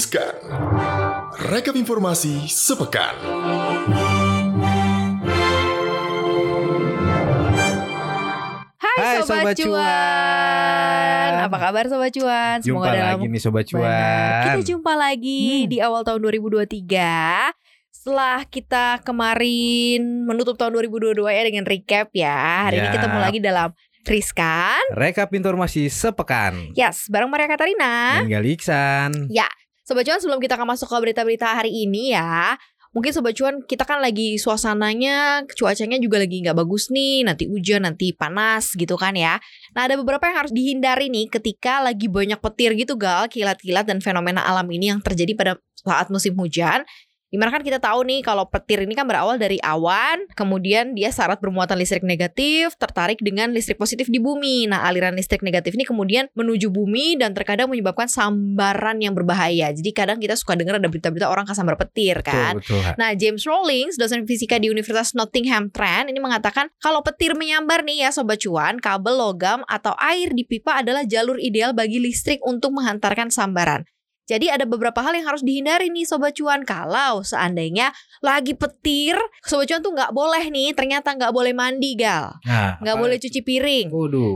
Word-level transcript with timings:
Riskan. 0.00 0.32
Rekap 1.52 1.76
informasi 1.76 2.48
sepekan. 2.48 3.20
Hai, 8.80 8.96
Hai, 8.96 9.16
Sobat, 9.20 9.52
Sobat 9.52 9.56
Cuan. 9.60 9.76
Cuan. 9.76 11.30
Apa 11.44 11.56
kabar 11.60 11.84
Sobat 11.84 12.12
Cuan? 12.16 12.56
Jumpa 12.64 12.88
lagi 12.88 13.28
nih 13.28 13.40
Sobat 13.44 13.68
Cuan. 13.68 13.84
Benar. 13.84 14.40
Kita 14.56 14.60
jumpa 14.72 14.92
lagi 14.96 15.44
Hmm. 15.44 15.68
di 15.68 15.76
awal 15.84 16.00
tahun 16.00 16.24
2023 16.24 17.52
Setelah 17.92 18.48
kita 18.48 19.04
kemarin 19.04 20.24
menutup 20.24 20.56
tahun 20.56 20.80
2022 20.80 21.28
ya 21.28 21.44
dengan 21.44 21.68
recap 21.68 22.08
ya 22.16 22.64
Hari 22.64 22.80
ini 22.80 22.88
Ya. 22.88 22.94
ketemu 22.96 23.18
lagi 23.20 23.38
dalam 23.44 23.68
Riskan 24.00 24.96
Rekap 24.96 25.28
informasi 25.36 25.92
sepekan. 25.92 26.72
Yes, 26.72 27.04
bareng 27.12 27.28
Maria 27.28 27.52
Katarina 27.52 28.24
Dan 28.24 28.32
Galiksan. 28.32 29.28
Sobat 29.90 30.06
Cuan 30.06 30.22
sebelum 30.22 30.38
kita 30.38 30.54
akan 30.54 30.70
masuk 30.70 30.86
ke 30.86 30.96
berita-berita 31.02 31.50
hari 31.50 31.82
ini 31.82 32.14
ya 32.14 32.54
Mungkin 32.94 33.10
Sobat 33.10 33.34
Cuan 33.34 33.58
kita 33.66 33.82
kan 33.82 33.98
lagi 33.98 34.38
suasananya 34.38 35.42
Cuacanya 35.50 35.98
juga 35.98 36.22
lagi 36.22 36.46
nggak 36.46 36.54
bagus 36.54 36.94
nih. 36.94 37.26
Nanti 37.26 37.50
hujan, 37.50 37.82
nanti 37.82 38.14
panas 38.14 38.78
gitu 38.78 38.94
kan 38.94 39.18
ya. 39.18 39.42
Nah 39.74 39.90
ada 39.90 39.98
beberapa 39.98 40.30
yang 40.30 40.46
harus 40.46 40.54
dihindari 40.54 41.10
nih 41.10 41.26
Ketika 41.26 41.82
lagi 41.82 42.06
banyak 42.06 42.38
petir 42.38 42.78
gitu 42.78 42.94
gal. 42.94 43.26
Kilat-kilat 43.26 43.82
dan 43.82 43.98
fenomena 43.98 44.46
alam 44.46 44.70
ini 44.70 44.94
yang 44.94 45.02
terjadi 45.02 45.34
pada 45.34 45.52
saat 45.74 46.06
musim 46.06 46.38
hujan 46.38 46.86
Di 47.30 47.38
mana 47.38 47.54
kan 47.54 47.62
kita 47.62 47.78
tahu 47.78 48.02
nih 48.02 48.26
kalau 48.26 48.50
petir 48.50 48.82
ini 48.82 48.98
kan 48.98 49.06
berawal 49.06 49.38
dari 49.38 49.62
awan, 49.62 50.26
kemudian 50.34 50.98
dia 50.98 51.14
syarat 51.14 51.38
bermuatan 51.38 51.78
listrik 51.78 52.02
negatif, 52.02 52.74
tertarik 52.74 53.22
dengan 53.22 53.54
listrik 53.54 53.78
positif 53.78 54.10
di 54.10 54.18
bumi. 54.18 54.66
Nah 54.66 54.82
aliran 54.82 55.14
listrik 55.14 55.46
negatif 55.46 55.78
ini 55.78 55.86
kemudian 55.86 56.26
menuju 56.34 56.74
bumi 56.74 57.14
dan 57.14 57.30
terkadang 57.30 57.70
menyebabkan 57.70 58.10
sambaran 58.10 58.98
yang 58.98 59.14
berbahaya. 59.14 59.70
Jadi 59.70 59.94
kadang 59.94 60.18
kita 60.18 60.34
suka 60.34 60.58
dengar 60.58 60.82
ada 60.82 60.90
berita-berita 60.90 61.30
orang 61.30 61.46
kesambar 61.46 61.78
petir 61.78 62.18
kan. 62.26 62.58
Betul, 62.58 62.82
betul. 62.82 62.98
Nah, 62.98 63.14
James 63.14 63.46
Rawlings, 63.46 63.94
dosen 63.94 64.26
fisika 64.26 64.58
di 64.58 64.66
Universitas 64.66 65.14
Nottingham 65.14 65.70
Trent, 65.70 66.10
ini 66.10 66.18
mengatakan 66.18 66.66
kalau 66.82 67.06
petir 67.06 67.38
menyambar 67.38 67.86
nih 67.86 68.04
ya 68.04 68.10
sobat 68.10 68.42
cuan, 68.42 68.82
kabel 68.82 69.14
logam 69.14 69.62
atau 69.70 69.94
air 70.02 70.34
di 70.34 70.42
pipa 70.42 70.82
adalah 70.82 71.06
jalur 71.06 71.38
ideal 71.38 71.70
bagi 71.70 72.02
listrik 72.02 72.42
untuk 72.42 72.74
menghantarkan 72.74 73.30
sambaran. 73.30 73.86
Jadi 74.30 74.46
ada 74.46 74.62
beberapa 74.62 75.02
hal 75.02 75.10
yang 75.12 75.26
harus 75.26 75.42
dihindari 75.42 75.90
nih 75.90 76.06
sobat 76.06 76.30
cuan 76.32 76.62
kalau 76.62 77.20
seandainya 77.20 77.90
lagi 78.20 78.54
petir, 78.54 79.18
sobat 79.42 79.66
cuan 79.66 79.82
tuh 79.82 79.90
nggak 79.90 80.14
boleh 80.14 80.46
nih, 80.46 80.70
ternyata 80.70 81.10
nggak 81.10 81.34
boleh 81.34 81.50
mandi 81.50 81.98
gal, 81.98 82.38
Nah, 82.42 82.78
nggak 82.78 82.94
apa- 82.94 83.02
boleh 83.02 83.16
cuci 83.18 83.40
piring, 83.42 83.86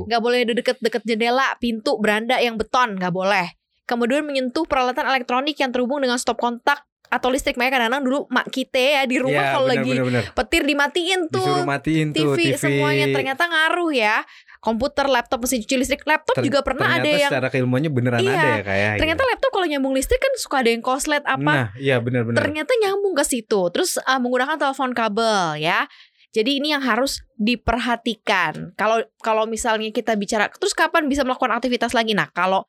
nggak 0.05 0.19
boleh 0.19 0.41
deket-deket 0.45 1.03
jendela, 1.05 1.55
pintu, 1.57 1.95
beranda 1.97 2.43
yang 2.43 2.59
beton, 2.59 2.99
nggak 2.99 3.15
boleh. 3.15 3.55
Kemudian 3.85 4.25
menyentuh 4.25 4.65
peralatan 4.65 5.07
elektronik 5.07 5.55
yang 5.55 5.71
terhubung 5.71 6.01
dengan 6.01 6.17
stop 6.17 6.41
kontak 6.41 6.83
atau 7.07 7.29
listrik. 7.29 7.55
Makanya 7.55 7.73
kadang-kadang 7.79 8.03
dulu 8.03 8.19
mak 8.27 8.49
kita 8.49 8.81
ya 8.81 9.03
di 9.05 9.21
rumah 9.21 9.45
Ya, 9.45 9.53
kalau 9.53 9.67
lagi 9.69 9.91
bener, 9.93 10.05
bener. 10.09 10.23
petir 10.35 10.63
dimatiin 10.65 11.21
Disuruh 11.29 11.63
tuh. 11.63 11.69
matiin 11.69 12.09
TV, 12.11 12.25
tuh 12.25 12.35
TV. 12.35 12.57
semuanya 12.57 13.07
ternyata 13.13 13.45
ngaruh 13.45 13.93
ya. 13.93 14.17
Komputer, 14.65 15.05
laptop, 15.13 15.45
mesin 15.45 15.61
cuci 15.61 15.77
listrik, 15.77 16.03
laptop 16.09 16.41
Ter- 16.41 16.49
juga 16.49 16.65
pernah 16.65 16.89
ada 16.89 17.05
ternyata 17.05 17.21
yang 17.21 17.31
secara 17.37 17.49
keilmuannya 17.53 17.91
beneran 17.93 18.21
Iya, 18.25 18.33
ada 18.33 18.49
ya 18.49 18.63
kayak. 18.65 18.93
ternyata 18.97 19.23
laptop 19.29 19.51
kalau 19.53 19.67
nyambung 19.69 19.93
listrik 19.93 20.21
kan 20.25 20.33
suka 20.41 20.65
ada 20.65 20.71
yang 20.73 20.81
koslet 20.81 21.21
apa. 21.29 21.45
Nah, 21.45 21.67
iya 21.77 22.01
benar-benar. 22.01 22.41
ternyata 22.41 22.73
nyambung 22.81 23.13
ke 23.13 23.25
situ. 23.29 23.61
Terus 23.69 24.01
uh, 24.01 24.17
menggunakan 24.17 24.57
telepon 24.57 24.97
kabel 24.97 25.61
ya. 25.61 25.85
Jadi 26.33 26.59
ini 26.59 26.75
yang 26.75 26.83
harus 26.83 27.23
diperhatikan. 27.39 28.75
Kalau 28.75 29.05
kalau 29.23 29.45
misalnya 29.47 29.93
kita 29.93 30.17
bicara 30.17 30.51
terus 30.51 30.75
kapan 30.75 31.07
bisa 31.07 31.23
melakukan 31.23 31.55
aktivitas 31.55 31.95
lagi? 31.95 32.17
Nah, 32.17 32.27
kalau 32.33 32.67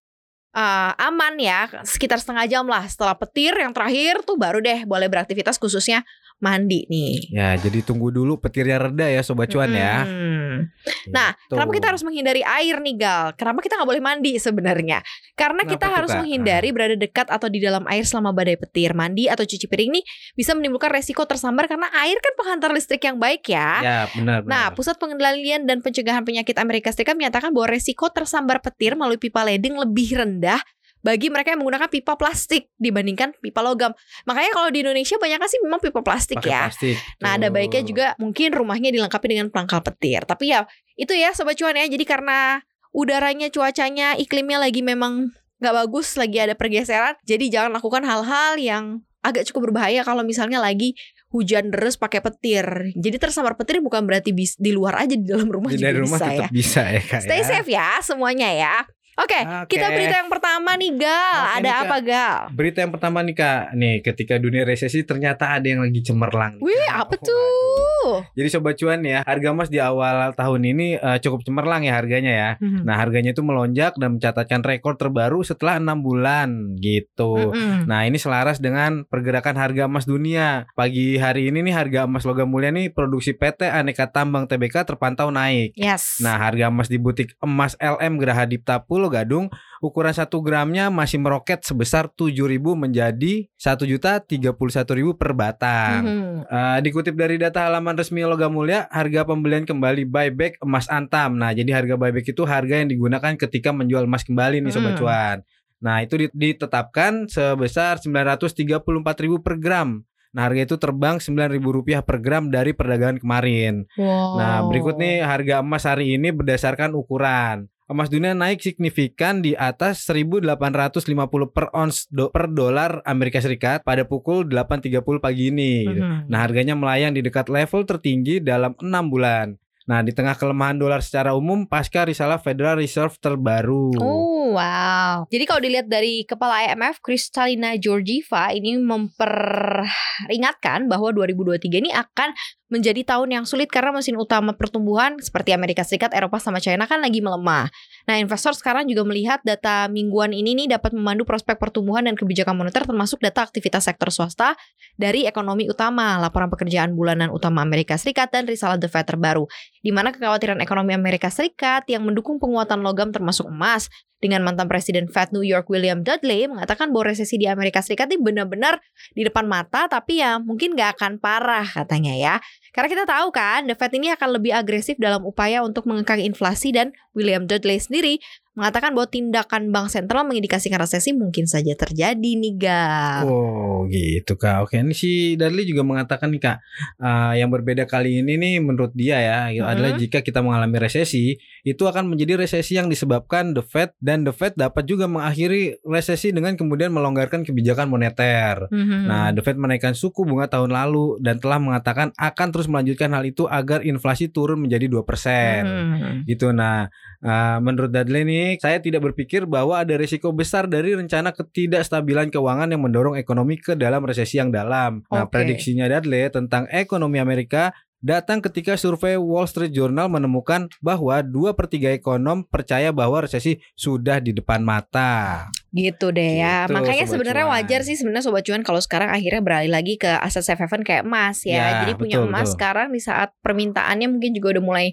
uh, 0.56 0.92
aman 0.98 1.36
ya 1.38 1.68
sekitar 1.84 2.18
setengah 2.18 2.48
jam 2.48 2.66
lah 2.66 2.88
setelah 2.88 3.14
petir 3.14 3.54
yang 3.54 3.76
terakhir 3.76 4.24
tuh 4.24 4.40
baru 4.40 4.64
deh 4.64 4.88
boleh 4.88 5.12
beraktivitas 5.12 5.60
khususnya 5.60 6.08
mandi 6.44 6.84
nih. 6.92 7.32
Ya, 7.32 7.56
jadi 7.56 7.80
tunggu 7.82 8.12
dulu 8.12 8.38
petirnya 8.38 8.78
reda 8.78 9.08
ya 9.08 9.22
sobat 9.24 9.48
cuan 9.50 9.72
ya. 9.72 10.04
Hmm. 10.04 10.70
Nah, 11.10 11.34
Gitu. 11.46 11.54
Kenapa 11.62 11.72
kita 11.78 11.88
harus 11.94 12.02
menghindari 12.02 12.42
air 12.42 12.82
nih 12.82 12.96
Gal? 12.98 13.26
Kenapa 13.38 13.62
kita 13.62 13.78
nggak 13.78 13.90
boleh 13.90 14.02
mandi 14.02 14.34
sebenarnya? 14.42 15.00
Karena 15.38 15.62
Kenapa 15.62 15.74
kita 15.78 15.88
harus 15.94 16.12
Kak? 16.12 16.20
menghindari 16.26 16.70
berada 16.74 16.98
dekat 16.98 17.28
atau 17.30 17.48
di 17.54 17.62
dalam 17.62 17.86
air 17.86 18.02
selama 18.02 18.34
badai 18.34 18.58
petir. 18.58 18.98
Mandi 18.98 19.30
atau 19.30 19.46
cuci 19.46 19.66
piring 19.70 19.94
nih 19.94 20.04
bisa 20.34 20.58
menimbulkan 20.58 20.90
resiko 20.90 21.22
tersambar 21.30 21.70
karena 21.70 21.86
air 22.02 22.18
kan 22.18 22.34
penghantar 22.34 22.74
listrik 22.74 23.06
yang 23.06 23.22
baik 23.22 23.46
ya. 23.46 23.70
Ya, 23.82 24.00
benar 24.18 24.42
Nah, 24.46 24.74
benar. 24.74 24.78
Pusat 24.78 24.96
Pengendalian 24.98 25.62
dan 25.70 25.86
Pencegahan 25.86 26.26
Penyakit 26.26 26.58
Amerika 26.58 26.90
Serikat 26.90 27.14
menyatakan 27.14 27.54
bahwa 27.54 27.70
resiko 27.70 28.10
tersambar 28.10 28.62
petir 28.66 28.98
melalui 28.98 29.22
pipa 29.22 29.46
leding 29.46 29.78
lebih 29.78 30.18
rendah 30.18 30.58
bagi 31.06 31.30
mereka 31.30 31.54
yang 31.54 31.62
menggunakan 31.62 31.86
pipa 31.86 32.18
plastik 32.18 32.74
dibandingkan 32.82 33.38
pipa 33.38 33.62
logam. 33.62 33.94
Makanya 34.26 34.50
kalau 34.50 34.74
di 34.74 34.82
Indonesia 34.82 35.22
banyak 35.22 35.38
sih 35.46 35.62
memang 35.62 35.78
pipa 35.78 36.02
plastik 36.02 36.42
Pakai 36.42 36.50
ya. 36.50 36.62
plastik. 36.66 36.98
Nah 37.22 37.38
ada 37.38 37.54
baiknya 37.54 37.86
juga 37.86 38.06
mungkin 38.18 38.50
rumahnya 38.58 38.90
dilengkapi 38.90 39.30
dengan 39.30 39.54
penangkal 39.54 39.86
petir. 39.86 40.26
Tapi 40.26 40.50
ya 40.50 40.66
itu 40.98 41.14
ya 41.14 41.30
sobat 41.38 41.62
cuan 41.62 41.78
ya. 41.78 41.86
Jadi 41.86 42.02
karena 42.10 42.58
udaranya, 42.90 43.54
cuacanya, 43.54 44.18
iklimnya 44.18 44.58
lagi 44.58 44.82
memang 44.82 45.30
nggak 45.62 45.76
bagus, 45.86 46.18
lagi 46.18 46.42
ada 46.42 46.58
pergeseran. 46.58 47.14
Jadi 47.22 47.54
jangan 47.54 47.78
lakukan 47.78 48.02
hal-hal 48.02 48.58
yang 48.58 49.06
agak 49.22 49.46
cukup 49.50 49.70
berbahaya 49.70 50.02
kalau 50.02 50.26
misalnya 50.26 50.58
lagi 50.58 50.98
hujan 51.30 51.70
deras 51.70 52.02
pakai 52.02 52.22
petir. 52.26 52.66
Jadi 52.98 53.18
tersambar 53.22 53.54
petir 53.58 53.78
bukan 53.82 54.06
berarti 54.10 54.34
bis, 54.34 54.58
di 54.58 54.74
luar 54.74 55.06
aja 55.06 55.14
di 55.14 55.26
dalam 55.26 55.50
rumah 55.54 55.70
Jadi 55.70 55.86
juga 55.86 56.02
rumah 56.02 56.18
bisa 56.18 56.34
ya. 56.34 56.48
bisa 56.50 56.82
ya 56.90 57.02
kak. 57.02 57.22
Stay 57.26 57.42
ya. 57.42 57.46
safe 57.46 57.70
ya 57.70 57.90
semuanya 58.02 58.50
ya. 58.50 58.76
Oke, 59.16 59.40
Oke. 59.40 59.72
kita 59.72 59.96
berita 59.96 60.16
yang 60.20 60.28
pertama 60.28 60.76
nih 60.76 60.92
Gal. 61.00 61.40
Oke 61.40 61.56
ada 61.56 61.64
nih, 61.64 61.74
apa 61.88 61.96
Gal? 62.04 62.36
Berita 62.52 62.78
yang 62.84 62.92
pertama 62.92 63.24
nih 63.24 63.36
kak, 63.36 63.62
nih 63.72 63.96
ketika 64.04 64.36
dunia 64.36 64.68
resesi 64.68 65.08
ternyata 65.08 65.56
ada 65.56 65.64
yang 65.64 65.80
lagi 65.80 66.04
cemerlang. 66.04 66.60
Wih, 66.60 66.84
apa 66.92 67.16
Oh, 67.16 67.24
tuh? 67.24 67.96
waduh. 68.06 68.22
Jadi 68.38 68.48
sobat 68.52 68.76
cuan 68.78 69.02
ya, 69.02 69.26
harga 69.26 69.48
emas 69.50 69.70
di 69.70 69.80
awal 69.82 70.36
tahun 70.36 70.62
ini 70.68 70.88
eh, 71.00 71.18
cukup 71.20 71.42
cemerlang 71.42 71.82
ya 71.82 71.98
harganya 71.98 72.32
ya. 72.32 72.50
Hmm. 72.62 72.86
Nah 72.86 72.96
harganya 73.00 73.34
itu 73.34 73.42
melonjak 73.42 73.98
dan 73.98 74.20
mencatatkan 74.20 74.62
rekor 74.62 74.94
terbaru 74.96 75.42
setelah 75.42 75.82
enam 75.82 76.04
bulan 76.04 76.78
gitu. 76.78 77.52
Mm-mm. 77.52 77.90
Nah 77.90 78.06
ini 78.06 78.20
selaras 78.20 78.62
dengan 78.62 79.04
pergerakan 79.08 79.56
harga 79.58 79.90
emas 79.90 80.06
dunia. 80.06 80.70
Pagi 80.78 81.18
hari 81.18 81.50
ini 81.50 81.66
nih 81.66 81.74
harga 81.74 82.00
emas 82.06 82.24
logam 82.24 82.50
mulia 82.50 82.70
nih 82.70 82.94
produksi 82.94 83.34
PT 83.34 83.66
Aneka 83.66 84.12
Tambang 84.12 84.46
TBK 84.46 84.86
terpantau 84.86 85.34
naik. 85.34 85.74
Yes. 85.74 86.22
Nah 86.22 86.38
harga 86.38 86.70
emas 86.70 86.88
di 86.88 87.02
butik 87.02 87.34
emas 87.42 87.74
LM 87.82 88.22
Geraha 88.22 88.46
Dipta 88.46 88.78
Pulau 88.84 89.05
Gadung 89.10 89.50
ukuran 89.80 90.14
1 90.14 90.28
gramnya 90.42 90.90
masih 90.90 91.22
meroket 91.22 91.62
sebesar 91.62 92.10
7.000 92.10 92.74
menjadi 92.74 93.46
1.031.000 93.56 95.14
per 95.16 95.32
batang. 95.34 96.02
Mhm. 96.04 96.36
Eh, 96.46 96.80
dikutip 96.86 97.16
dari 97.16 97.38
data 97.38 97.68
halaman 97.68 97.96
resmi 97.96 98.22
Logam 98.24 98.54
Mulia, 98.54 98.88
harga 98.90 99.26
pembelian 99.26 99.66
kembali 99.66 100.06
buyback 100.08 100.62
emas 100.62 100.90
antam. 100.90 101.38
Nah, 101.38 101.52
jadi 101.54 101.70
harga 101.74 101.96
buyback 101.96 102.26
itu 102.32 102.44
harga 102.46 102.76
yang 102.82 102.90
digunakan 102.90 103.34
ketika 103.36 103.70
menjual 103.72 104.06
emas 104.06 104.24
kembali 104.24 104.62
nih 104.62 104.72
sobat 104.74 104.96
Hmm. 104.96 105.02
cuan. 105.02 105.38
Nah, 105.84 106.02
itu 106.02 106.18
di- 106.18 106.34
ditetapkan 106.34 107.28
sebesar 107.30 108.00
934.000 108.02 109.38
per 109.44 109.60
gram. 109.60 110.02
Nah, 110.36 110.52
harga 110.52 110.68
itu 110.68 110.76
terbang 110.76 111.16
Rp9.000 111.16 112.04
per 112.04 112.20
gram 112.20 112.52
dari 112.52 112.76
perdagangan 112.76 113.24
kemarin. 113.24 113.88
Wow. 113.96 114.36
Nah, 114.36 114.58
berikut 114.68 115.00
nih 115.00 115.24
harga 115.24 115.64
emas 115.64 115.88
hari 115.88 116.20
ini 116.20 116.36
berdasarkan 116.36 116.92
ukuran. 116.92 117.72
Emas 117.86 118.10
dunia 118.10 118.34
naik 118.34 118.66
signifikan 118.66 119.46
di 119.46 119.54
atas 119.54 120.10
1.850 120.10 121.54
per 121.54 121.70
ons 121.70 122.10
do- 122.10 122.34
per 122.34 122.50
dolar 122.50 123.06
Amerika 123.06 123.38
Serikat 123.38 123.86
pada 123.86 124.10
pukul 124.10 124.50
8.30 124.50 125.22
pagi 125.22 125.54
ini. 125.54 125.86
Mhm. 125.86 126.26
Nah, 126.26 126.40
harganya 126.42 126.74
melayang 126.74 127.14
di 127.14 127.22
dekat 127.22 127.46
level 127.46 127.86
tertinggi 127.86 128.42
dalam 128.42 128.74
enam 128.82 129.14
bulan. 129.14 129.54
Nah, 129.86 130.02
di 130.02 130.18
tengah 130.18 130.34
kelemahan 130.34 130.82
dolar 130.82 131.06
secara 131.06 131.38
umum 131.38 131.70
pasca 131.70 132.10
risalah 132.10 132.42
Federal 132.42 132.82
Reserve 132.82 133.22
terbaru. 133.22 133.94
Oh 134.02 134.58
wow. 134.58 135.30
Jadi 135.30 135.46
kalau 135.46 135.62
dilihat 135.62 135.86
dari 135.86 136.26
kepala 136.26 136.66
IMF 136.66 137.06
Kristalina 137.06 137.78
Georgieva 137.78 138.50
ini 138.50 138.82
memperingatkan 138.82 140.90
bahwa 140.90 141.14
2023 141.14 141.86
ini 141.86 141.94
akan 141.94 142.34
menjadi 142.66 143.06
tahun 143.06 143.30
yang 143.30 143.46
sulit 143.46 143.70
karena 143.70 143.94
mesin 143.94 144.18
utama 144.18 144.58
pertumbuhan 144.58 145.22
seperti 145.22 145.54
Amerika 145.54 145.86
Serikat, 145.86 146.10
Eropa 146.18 146.42
sama 146.42 146.58
China 146.58 146.90
kan 146.90 146.98
lagi 146.98 147.22
melemah. 147.22 147.70
Nah, 148.10 148.16
investor 148.18 148.58
sekarang 148.58 148.90
juga 148.90 149.06
melihat 149.06 149.38
data 149.46 149.86
mingguan 149.86 150.34
ini 150.34 150.58
nih 150.58 150.78
dapat 150.78 150.98
memandu 150.98 151.30
prospek 151.30 151.62
pertumbuhan 151.62 152.10
dan 152.10 152.18
kebijakan 152.18 152.58
moneter 152.58 152.82
termasuk 152.86 153.22
data 153.22 153.46
aktivitas 153.46 153.86
sektor 153.86 154.10
swasta 154.10 154.58
dari 154.98 155.30
ekonomi 155.30 155.70
utama, 155.70 156.18
laporan 156.18 156.50
pekerjaan 156.50 156.98
bulanan 156.98 157.30
utama 157.30 157.62
Amerika 157.62 158.02
Serikat 158.02 158.34
dan 158.34 158.50
risalah 158.50 158.82
The 158.82 158.90
Fed 158.90 159.06
terbaru. 159.06 159.46
Di 159.86 159.94
mana 159.94 160.10
kekhawatiran 160.10 160.58
ekonomi 160.58 160.98
Amerika 160.98 161.30
Serikat 161.30 161.86
yang 161.86 162.02
mendukung 162.02 162.42
penguatan 162.42 162.82
logam 162.82 163.14
termasuk 163.14 163.46
emas 163.46 163.94
dengan 164.26 164.42
mantan 164.42 164.66
presiden 164.66 165.06
Fed 165.06 165.30
New 165.36 165.46
York 165.46 165.70
William 165.70 166.02
Dudley 166.02 166.48
mengatakan 166.50 166.90
bahwa 166.90 167.14
resesi 167.14 167.38
di 167.38 167.46
Amerika 167.46 167.84
Serikat 167.84 168.10
ini 168.10 168.18
benar-benar 168.18 168.82
di 169.14 169.22
depan 169.22 169.46
mata 169.46 169.86
tapi 169.86 170.24
ya 170.24 170.42
mungkin 170.42 170.74
nggak 170.74 170.98
akan 170.98 171.22
parah 171.22 171.68
katanya 171.68 172.18
ya. 172.18 172.36
Karena 172.76 172.92
kita 172.92 173.08
tahu 173.08 173.32
kan 173.32 173.72
The 173.72 173.76
Fed 173.80 173.96
ini 173.96 174.12
akan 174.12 174.36
lebih 174.36 174.52
agresif 174.52 175.00
dalam 175.00 175.24
upaya 175.24 175.64
untuk 175.64 175.88
mengekang 175.88 176.20
inflasi 176.20 176.76
dan 176.76 176.92
William 177.16 177.48
Dudley 177.48 177.80
sendiri 177.80 178.20
mengatakan 178.56 178.96
bahwa 178.96 179.08
tindakan 179.08 179.70
bank 179.70 179.92
sentral 179.92 180.24
mengindikasikan 180.24 180.80
resesi 180.80 181.12
mungkin 181.12 181.44
saja 181.44 181.76
terjadi 181.76 182.16
nih 182.16 182.56
Gal. 182.56 183.28
Oh 183.28 183.84
gitu 183.86 184.34
kak. 184.36 184.66
Oke 184.66 184.80
ini 184.80 184.96
si 184.96 185.36
Dudley 185.36 185.68
juga 185.68 185.84
mengatakan 185.84 186.32
nih 186.32 186.42
kak, 186.42 186.58
uh, 186.98 187.34
yang 187.36 187.52
berbeda 187.52 187.84
kali 187.86 188.24
ini 188.24 188.40
nih 188.40 188.54
menurut 188.60 188.96
dia 188.96 189.20
ya 189.20 189.40
Mhm. 189.52 189.62
adalah 189.62 189.92
jika 190.00 190.24
kita 190.24 190.40
mengalami 190.40 190.80
resesi 190.80 191.36
itu 191.62 191.84
akan 191.84 192.08
menjadi 192.08 192.40
resesi 192.40 192.80
yang 192.80 192.88
disebabkan 192.88 193.52
the 193.52 193.62
Fed 193.62 193.92
dan 194.00 194.24
the 194.24 194.32
Fed 194.32 194.56
dapat 194.56 194.88
juga 194.88 195.06
mengakhiri 195.06 195.84
resesi 195.84 196.32
dengan 196.32 196.56
kemudian 196.56 196.90
melonggarkan 196.90 197.44
kebijakan 197.44 197.92
moneter. 197.92 198.72
Mhm. 198.72 199.00
Nah, 199.06 199.30
The 199.30 199.44
Fed 199.44 199.60
menaikkan 199.60 199.94
suku 199.94 200.24
bunga 200.24 200.48
tahun 200.48 200.72
lalu 200.72 201.20
dan 201.20 201.38
telah 201.38 201.60
mengatakan 201.60 202.16
akan 202.16 202.48
terus 202.50 202.66
melanjutkan 202.66 203.12
hal 203.12 203.28
itu 203.28 203.46
agar 203.46 203.84
inflasi 203.84 204.32
turun 204.32 204.64
menjadi 204.64 204.88
2%. 204.88 205.64
Mhm. 205.66 206.14
Gitu. 206.26 206.50
Nah, 206.50 206.88
uh, 207.22 207.58
menurut 207.60 207.92
Dudley 207.92 208.24
nih, 208.24 208.45
saya 208.62 208.78
tidak 208.78 209.12
berpikir 209.12 209.50
bahwa 209.50 209.82
ada 209.82 209.98
risiko 209.98 210.30
besar 210.30 210.70
dari 210.70 210.94
rencana 210.94 211.34
ketidakstabilan 211.34 212.30
keuangan 212.30 212.70
yang 212.70 212.82
mendorong 212.86 213.18
ekonomi 213.18 213.58
ke 213.58 213.74
dalam 213.74 214.06
resesi 214.06 214.38
yang 214.38 214.54
dalam. 214.54 215.02
Nah, 215.10 215.26
Oke. 215.26 215.34
prediksinya 215.34 215.90
Dudley 215.90 216.30
tentang 216.30 216.70
ekonomi 216.70 217.18
Amerika 217.18 217.74
datang 218.06 218.38
ketika 218.38 218.78
survei 218.78 219.18
Wall 219.18 219.50
Street 219.50 219.74
Journal 219.74 220.06
menemukan 220.14 220.70
bahwa 220.78 221.18
2 221.26 221.58
per 221.58 221.66
3 221.66 221.98
ekonom 221.98 222.46
percaya 222.46 222.94
bahwa 222.94 223.26
resesi 223.26 223.58
sudah 223.74 224.22
di 224.22 224.30
depan 224.30 224.62
mata. 224.62 225.50
Gitu 225.76 226.08
deh 226.16 226.40
ya. 226.40 226.64
Gitu, 226.66 226.72
Makanya 226.72 227.04
sebenarnya 227.04 227.46
wajar 227.52 227.84
sih 227.84 228.00
sebenarnya 228.00 228.24
sobat 228.24 228.48
cuan 228.48 228.64
kalau 228.64 228.80
sekarang 228.80 229.12
akhirnya 229.12 229.44
beralih 229.44 229.68
lagi 229.68 230.00
ke 230.00 230.08
aset 230.08 230.48
safe 230.48 230.64
haven 230.64 230.88
kayak 230.88 231.04
emas 231.04 231.44
ya. 231.44 231.60
Ya, 231.60 231.68
jadi 231.84 232.00
punya 232.00 232.24
betul, 232.24 232.32
emas 232.32 232.48
betul. 232.48 232.54
sekarang 232.56 232.88
di 232.96 233.02
saat 233.04 233.36
permintaannya 233.44 234.08
mungkin 234.08 234.32
juga 234.32 234.56
udah 234.56 234.64
mulai 234.64 234.88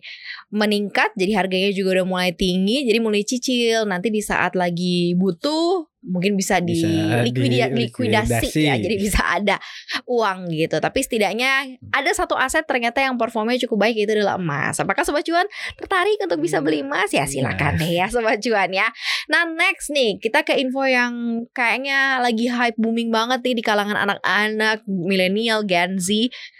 meningkat, 0.50 1.14
jadi 1.14 1.38
harganya 1.38 1.70
juga 1.70 2.02
udah 2.02 2.06
mulai 2.10 2.30
tinggi, 2.34 2.82
jadi 2.82 2.98
mulai 2.98 3.22
cicil. 3.22 3.86
Nanti 3.86 4.10
di 4.10 4.18
saat 4.26 4.58
lagi 4.58 5.14
butuh 5.14 5.91
mungkin 6.02 6.34
bisa 6.34 6.58
di 6.58 6.82
Bisa 6.82 7.22
di- 7.22 7.30
likuidasi 7.30 7.78
likuidasi. 7.78 8.60
ya. 8.60 8.74
Jadi 8.74 8.94
bisa 8.98 9.22
ada 9.22 9.56
uang 10.04 10.50
gitu. 10.50 10.76
Tapi 10.76 10.98
setidaknya 10.98 11.78
ada 11.88 12.10
satu 12.10 12.34
aset 12.34 12.66
ternyata 12.66 12.98
yang 12.98 13.14
performanya 13.14 13.62
cukup 13.62 13.86
baik 13.86 14.02
itu 14.02 14.12
adalah 14.12 14.34
emas. 14.34 14.76
Apakah 14.76 15.06
sobat 15.06 15.22
cuan 15.22 15.46
tertarik 15.78 16.18
untuk 16.18 16.42
bisa 16.42 16.58
beli 16.58 16.82
emas? 16.82 17.14
Ya 17.14 17.22
silakan 17.24 17.78
deh 17.78 17.94
ya 17.94 18.10
sobat 18.10 18.42
cuan 18.42 18.70
ya. 18.70 18.90
Nah 19.30 19.46
next 19.46 19.88
nih 19.88 20.18
kita 20.18 20.42
ke 20.42 20.58
info 20.58 20.82
yang 20.82 21.46
kayaknya 21.50 22.18
lagi 22.18 22.50
hype 22.50 22.76
booming 22.76 23.14
banget 23.14 23.38
nih 23.40 23.54
di 23.54 23.62
kalangan 23.62 23.94
anak-anak 23.96 24.82
milenial 24.84 25.62
Gen 25.62 25.96
Z 25.96 26.10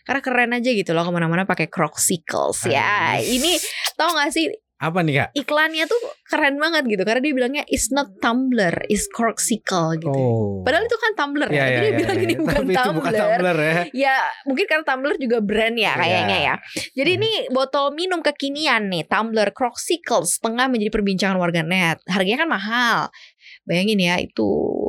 karena 0.03 0.19
keren 0.19 0.51
aja 0.53 0.71
gitu 0.71 0.95
loh 0.95 1.03
ke 1.03 1.11
mana-mana 1.11 1.43
pakai 1.43 1.67
Crocsicles 1.67 2.63
ya. 2.67 3.19
Ini 3.19 3.59
tau 3.95 4.15
gak 4.15 4.31
sih 4.31 4.47
Apa 4.83 4.99
nih 5.01 5.15
kak? 5.15 5.29
iklannya 5.39 5.87
tuh 5.87 6.01
keren 6.27 6.59
banget 6.59 6.83
gitu 6.91 7.03
karena 7.07 7.21
dia 7.23 7.35
bilangnya 7.39 7.63
it's 7.71 7.95
not 7.95 8.11
Tumblr, 8.19 8.75
it's 8.91 9.07
Croxicle 9.07 9.95
gitu. 9.95 10.11
Oh. 10.11 10.67
Padahal 10.67 10.91
itu 10.91 10.99
kan 10.99 11.13
Tumblr 11.15 11.47
ya, 11.47 11.55
Iya, 11.55 11.63
tapi 11.63 11.71
iya, 11.71 11.79
dia 11.79 11.87
iya, 11.87 11.99
bilang 12.03 12.19
iya. 12.19 12.25
ini 12.27 12.35
bukan 12.35 12.57
Tapi 12.59 12.67
itu 12.67 12.79
Tumblr. 12.83 12.97
bukan 12.99 13.13
Tumblr 13.15 13.57
ya. 13.63 13.75
Ya 13.95 14.17
mungkin 14.43 14.65
karena 14.67 14.85
Tumblr 14.85 15.15
juga 15.23 15.39
brand 15.39 15.77
ya 15.79 15.93
kayaknya 15.95 16.39
Iya. 16.43 16.49
ya. 16.51 16.55
Jadi 16.99 17.11
ini 17.15 17.31
botol 17.55 17.87
minum 17.95 18.19
kekinian 18.21 18.91
nih 18.91 19.07
Tumblr 19.07 19.49
Croxicles 19.55 20.43
tengah 20.43 20.67
menjadi 20.67 20.91
perbincangan 20.91 21.39
warganet. 21.39 22.03
Harganya 22.11 22.43
kan 22.43 22.51
mahal. 22.51 22.99
Bayangin 23.63 24.03
ya 24.03 24.19
itu 24.19 24.49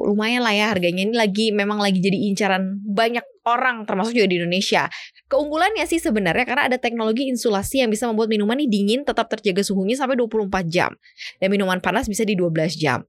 lumayan 0.10 0.42
lah 0.42 0.52
ya 0.52 0.74
harganya 0.74 1.06
ini 1.06 1.14
lagi 1.14 1.54
memang 1.54 1.78
lagi 1.78 2.02
jadi 2.02 2.18
incaran 2.34 2.82
banyak 2.82 3.22
orang 3.44 3.84
termasuk 3.84 4.16
juga 4.16 4.28
di 4.28 4.40
Indonesia. 4.40 4.88
Keunggulannya 5.28 5.84
sih 5.90 5.98
sebenarnya 5.98 6.46
karena 6.46 6.70
ada 6.70 6.78
teknologi 6.78 7.26
insulasi 7.26 7.82
yang 7.82 7.90
bisa 7.90 8.06
membuat 8.06 8.30
minuman 8.30 8.60
ini 8.62 8.70
dingin 8.70 9.02
tetap 9.02 9.28
terjaga 9.34 9.66
suhunya 9.66 9.98
sampai 9.98 10.14
24 10.16 10.70
jam 10.70 10.94
dan 11.42 11.48
minuman 11.50 11.82
panas 11.82 12.06
bisa 12.06 12.22
di 12.22 12.38
12 12.38 12.78
jam. 12.78 13.02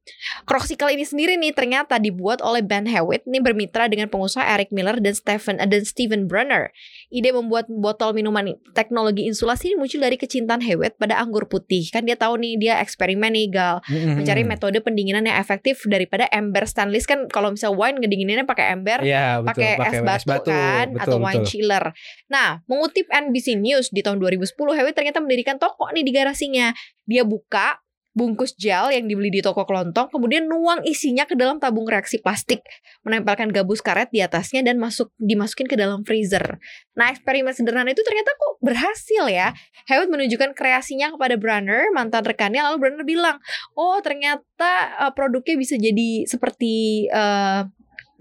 Croxicle 0.49 0.89
ini 0.89 1.05
sendiri 1.05 1.37
nih 1.37 1.53
ternyata 1.53 2.01
dibuat 2.01 2.41
oleh 2.41 2.65
Ben 2.65 2.89
Hewitt 2.89 3.29
nih 3.29 3.45
bermitra 3.45 3.87
dengan 3.93 4.09
pengusaha 4.09 4.41
Eric 4.57 4.73
Miller 4.73 4.97
dan 5.05 5.13
Stephen 5.13 5.61
dan 5.61 5.83
Steven 5.85 6.25
Brunner. 6.25 6.73
Ide 7.13 7.31
membuat 7.37 7.69
botol 7.69 8.17
minuman 8.17 8.57
teknologi 8.73 9.29
insulasi 9.29 9.75
ini 9.75 9.77
muncul 9.77 10.01
dari 10.01 10.17
kecintaan 10.17 10.65
Hewitt 10.65 10.97
pada 10.97 11.21
anggur 11.21 11.45
putih. 11.45 11.93
Kan 11.93 12.09
dia 12.09 12.17
tahu 12.17 12.41
nih 12.41 12.57
dia 12.57 12.75
eksperimen 12.81 13.33
nih 13.35 13.49
Gal 13.53 13.77
Hmm. 13.85 14.17
mencari 14.17 14.43
metode 14.47 14.79
pendinginan 14.81 15.29
yang 15.29 15.37
efektif 15.37 15.85
daripada 15.85 16.25
ember 16.33 16.65
stainless 16.65 17.05
kan 17.05 17.29
kalau 17.29 17.53
misal 17.53 17.77
wine 17.77 18.01
ngedingininnya 18.01 18.49
pakai 18.49 18.73
ember 18.73 19.05
Iya 19.05 19.45
betul. 19.45 19.61
pakai 19.61 19.71
es 19.93 20.01
batu, 20.01 20.24
kan 20.27 20.87
Betul, 20.93 21.03
atau 21.05 21.17
wine 21.21 21.45
betul. 21.45 21.51
chiller. 21.51 21.85
Nah, 22.33 22.65
mengutip 22.67 23.07
NBC 23.09 23.61
News 23.61 23.93
di 23.93 24.01
tahun 24.01 24.19
2010 24.19 24.57
Hewitt 24.57 24.97
ternyata 24.97 25.21
mendirikan 25.21 25.57
toko 25.61 25.89
nih 25.93 26.05
di 26.05 26.13
garasinya. 26.13 26.73
Dia 27.05 27.23
buka 27.23 27.85
bungkus 28.15 28.55
gel 28.55 28.95
yang 28.95 29.11
dibeli 29.11 29.29
di 29.29 29.43
toko 29.43 29.67
kelontong, 29.67 30.07
kemudian 30.09 30.47
nuang 30.47 30.87
isinya 30.87 31.27
ke 31.27 31.35
dalam 31.35 31.59
tabung 31.59 31.85
reaksi 31.85 32.23
plastik, 32.23 32.63
menempelkan 33.03 33.51
gabus 33.51 33.83
karet 33.83 34.09
di 34.15 34.23
atasnya 34.23 34.63
dan 34.63 34.79
masuk 34.79 35.11
dimasukin 35.19 35.67
ke 35.67 35.75
dalam 35.75 36.07
freezer. 36.07 36.63
Nah, 36.95 37.11
eksperimen 37.11 37.51
sederhana 37.51 37.91
itu 37.91 38.07
ternyata 38.07 38.31
kok 38.39 38.63
berhasil 38.63 39.27
ya. 39.27 39.51
Hewitt 39.91 40.09
menunjukkan 40.15 40.55
kreasinya 40.55 41.11
kepada 41.11 41.35
Brunner, 41.35 41.91
mantan 41.91 42.23
rekannya, 42.23 42.63
lalu 42.63 42.87
Brunner 42.87 43.05
bilang, 43.05 43.37
"Oh, 43.75 43.99
ternyata 43.99 44.95
eh, 45.11 45.13
produknya 45.13 45.59
bisa 45.59 45.75
jadi 45.75 46.25
seperti 46.31 47.11
eh, 47.11 47.67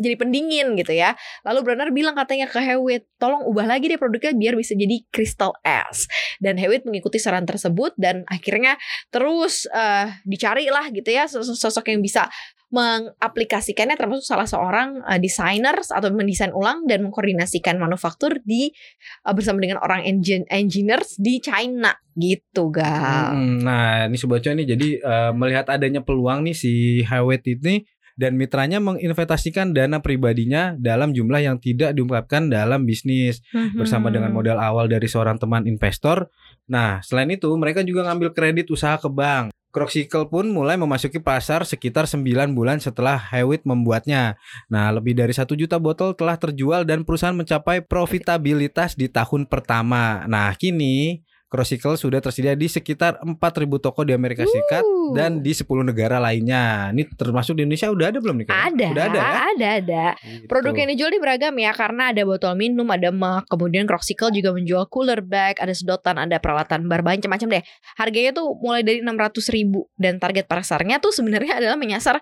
jadi 0.03 0.19
pendingin 0.19 0.75
gitu 0.75 0.91
ya." 0.91 1.15
Lalu 1.47 1.59
Brunner 1.63 1.89
bilang 1.95 2.19
katanya 2.19 2.51
ke 2.51 2.59
Hewitt, 2.59 3.07
tolong 3.15 3.47
ubah 3.47 3.63
lagi 3.63 3.87
deh 3.87 3.95
produknya 3.95 4.35
biar 4.35 4.59
bisa 4.59 4.75
jadi 4.75 4.99
crystal 5.09 5.55
S. 5.63 6.11
Dan 6.43 6.59
Hewitt 6.59 6.83
mengikuti 6.83 7.17
saran 7.17 7.47
tersebut 7.47 7.95
dan 7.95 8.27
akhirnya 8.27 8.75
terus 9.07 9.63
eh, 9.71 10.11
dicari 10.27 10.67
lah 10.67 10.91
gitu 10.91 11.07
ya 11.07 11.25
sosok, 11.31 11.87
yang 11.87 12.03
bisa 12.03 12.27
mengaplikasikannya 12.73 13.93
termasuk 13.93 14.25
salah 14.25 14.49
seorang 14.49 15.05
eh, 15.05 15.21
desainer 15.21 15.77
atau 15.77 16.09
mendesain 16.09 16.49
ulang 16.49 16.89
dan 16.89 17.05
mengkoordinasikan 17.05 17.77
manufaktur 17.77 18.41
di 18.41 18.73
eh, 19.21 19.33
bersama 19.37 19.61
dengan 19.61 19.77
orang 19.85 20.01
engine 20.09 20.49
engineers 20.49 21.13
di 21.21 21.37
China 21.37 21.93
gitu 22.17 22.73
gal. 22.73 23.37
Mm, 23.37 23.61
Nah, 23.61 24.09
ini 24.09 24.17
sobat 24.17 24.41
cuan 24.41 24.57
nih 24.57 24.73
jadi 24.73 24.89
eh, 25.05 25.31
melihat 25.37 25.69
adanya 25.69 26.01
peluang 26.01 26.41
nih 26.49 26.57
si 26.57 27.05
Hewitt 27.05 27.45
ini 27.45 27.85
dan 28.13 28.37
mitranya 28.37 28.77
menginvestasikan 28.77 29.73
dana 29.73 29.99
pribadinya 29.99 30.77
dalam 30.77 31.11
jumlah 31.11 31.41
yang 31.41 31.57
tidak 31.57 31.97
diungkapkan 31.97 32.49
dalam 32.49 32.85
bisnis 32.85 33.41
bersama 33.73 34.13
dengan 34.13 34.29
Hmm. 34.29 34.37
modal 34.37 34.57
awal 34.61 34.85
dari 34.85 35.05
seorang 35.09 35.41
teman 35.41 35.65
investor. 35.65 36.29
Nah, 36.69 37.01
selain 37.01 37.29
itu 37.33 37.49
mereka 37.57 37.81
juga 37.81 38.05
ngambil 38.07 38.31
kredit 38.33 38.69
usaha 38.69 38.95
ke 38.97 39.09
bank. 39.09 39.51
Croxicle 39.73 40.29
pun 40.29 40.45
mulai 40.53 40.77
memasuki 40.77 41.17
pasar 41.17 41.65
sekitar 41.65 42.05
9 42.05 42.53
bulan 42.53 42.77
setelah 42.77 43.17
Hewitt 43.17 43.65
membuatnya. 43.65 44.37
Nah, 44.69 44.93
lebih 44.93 45.17
dari 45.17 45.33
satu 45.33 45.57
juta 45.57 45.81
botol 45.81 46.13
telah 46.13 46.37
terjual 46.37 46.85
dan 46.85 47.01
perusahaan 47.01 47.33
mencapai 47.33 47.81
profitabilitas 47.81 48.93
di 48.93 49.09
tahun 49.09 49.49
pertama. 49.49 50.29
Nah, 50.29 50.53
kini 50.53 51.25
Croxicle 51.53 51.93
sudah 51.93 52.17
tersedia 52.17 52.57
di 52.57 52.65
sekitar 52.65 53.21
4.000 53.21 53.37
toko 53.77 54.01
di 54.01 54.17
Amerika 54.17 54.41
Serikat 54.41 54.81
Uh. 54.81 55.13
dan 55.13 55.45
di 55.45 55.53
10 55.53 55.69
negara 55.85 56.17
lainnya. 56.17 56.89
Ini 56.89 57.13
termasuk 57.13 57.53
di 57.53 57.61
Indonesia 57.61 57.93
udah 57.93 58.09
ada 58.09 58.17
belum 58.17 58.41
nih? 58.41 58.45
Kak? 58.49 58.55
ada, 58.73 58.87
Udah 58.89 59.03
ada 59.05 59.19
ya? 59.21 59.29
ada, 59.53 59.67
ada. 59.77 60.05
Gitu. 60.17 60.49
Produk 60.49 60.73
yang 60.73 60.89
dijual 60.89 61.11
di 61.13 61.19
beragam 61.21 61.53
ya 61.61 61.71
karena 61.77 62.09
ada 62.09 62.21
botol 62.25 62.57
minum, 62.57 62.89
ada 62.89 63.13
mug, 63.13 63.45
kemudian 63.45 63.85
Croxicle 63.85 64.33
juga 64.33 64.49
menjual 64.49 64.89
cooler 64.89 65.21
bag, 65.21 65.61
ada 65.61 65.77
sedotan, 65.77 66.17
ada 66.17 66.41
peralatan 66.41 66.89
bar 66.89 67.05
macam-macam 67.05 67.61
deh. 67.61 67.63
Harganya 68.01 68.31
tuh 68.33 68.57
mulai 68.57 68.81
dari 68.81 69.05
600 69.05 69.53
ribu 69.53 69.85
dan 69.93 70.17
target 70.17 70.49
pasarnya 70.49 70.97
tuh 70.97 71.13
sebenarnya 71.13 71.61
adalah 71.61 71.77
menyasar 71.77 72.17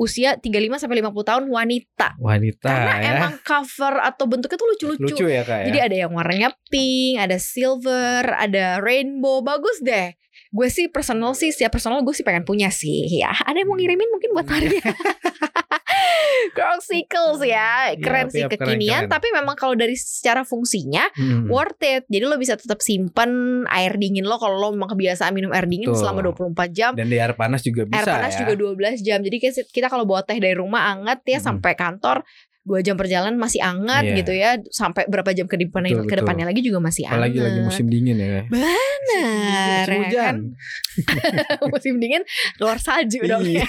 usia 0.00 0.40
35 0.40 0.80
sampai 0.80 1.04
50 1.04 1.28
tahun 1.28 1.44
wanita. 1.52 2.16
wanita 2.16 2.72
Karena 2.72 2.94
ya. 2.96 3.10
emang 3.20 3.34
cover 3.44 4.00
atau 4.00 4.24
bentuknya 4.24 4.56
tuh 4.56 4.68
lucu-lucu. 4.72 5.12
Lucu 5.12 5.26
ya 5.28 5.44
kak 5.44 5.58
ya. 5.60 5.64
Jadi 5.68 5.78
ada 5.84 5.96
yang 6.08 6.12
warnanya 6.16 6.48
pink, 6.72 7.20
ada 7.20 7.36
silver, 7.36 8.24
ada 8.32 8.80
rainbow, 8.80 9.44
bagus 9.44 9.84
deh. 9.84 10.16
Gue 10.50 10.66
sih 10.66 10.86
personal 10.86 11.30
sih, 11.32 11.48
setiap 11.48 11.70
personal 11.70 12.02
gue 12.02 12.10
sih 12.10 12.22
pengen 12.22 12.42
punya 12.42 12.68
sih 12.68 13.06
ya. 13.08 13.30
Ada 13.30 13.54
yang 13.56 13.68
mau 13.68 13.78
ngirimin 13.78 14.10
mungkin 14.10 14.30
buat 14.32 14.44
Maria. 14.44 14.82
Crossicles 16.50 17.40
ya, 17.42 17.94
keren 17.96 18.26
Yap, 18.26 18.32
sih 18.32 18.42
yap, 18.42 18.50
keren, 18.50 18.66
kekinian. 18.66 19.02
keren. 19.06 19.12
Tapi 19.12 19.28
memang 19.30 19.54
kalau 19.54 19.74
dari 19.74 19.94
secara 19.94 20.42
fungsinya 20.42 21.06
Hmm. 21.12 21.46
worth 21.46 21.78
it. 21.80 22.02
Jadi 22.06 22.24
lo 22.24 22.34
bisa 22.34 22.54
tetap 22.54 22.80
simpen 22.80 23.30
air 23.68 23.94
dingin 23.94 24.24
lo 24.24 24.36
kalau 24.36 24.58
lo 24.58 24.68
memang 24.70 24.90
kebiasaan 24.90 25.30
minum 25.30 25.50
air 25.50 25.66
dingin 25.66 25.90
Betul. 25.90 26.00
selama 26.00 26.20
24 26.26 26.70
jam. 26.70 26.92
Dan 26.94 27.06
di 27.06 27.16
air 27.16 27.34
panas 27.34 27.60
juga 27.60 27.84
bisa 27.84 28.02
Air 28.02 28.08
panas 28.10 28.32
ya. 28.34 28.38
juga 28.42 28.52
12 28.56 28.98
jam. 29.00 29.18
Jadi 29.20 29.36
kita 29.64 29.86
kalau 29.86 30.02
bawa 30.02 30.22
teh 30.22 30.36
dari 30.36 30.54
rumah 30.54 30.90
anget 30.90 31.20
ya 31.24 31.38
Mhm. 31.38 31.44
sampai 31.46 31.72
kantor 31.74 32.16
dua 32.60 32.80
jam 32.80 32.92
perjalanan 32.92 33.34
masih 33.34 33.58
anget 33.58 34.04
Iya. 34.04 34.16
gitu 34.20 34.32
ya 34.32 34.50
sampai 34.68 35.04
berapa 35.04 35.32
jam 35.32 35.44
ke 35.44 35.56
depannya 35.56 35.96
Betul, 35.96 36.06
ke 36.06 36.14
depannya 36.18 36.44
lagi 36.44 36.60
juga 36.60 36.76
masih 36.78 37.04
anget 37.04 37.16
Apalagi 37.16 37.38
lagi 37.40 37.60
musim 37.62 37.86
dingin 37.86 38.16
ya. 38.16 38.44
Benar 38.46 38.76
Musim 39.80 39.90
ya 39.90 39.98
hujan. 39.98 40.14
kan? 40.20 40.36
musim 41.72 41.94
dingin 41.96 42.22
keluar 42.54 42.76
salju 42.76 43.20
dong 43.22 43.42
Iya. 43.42 43.64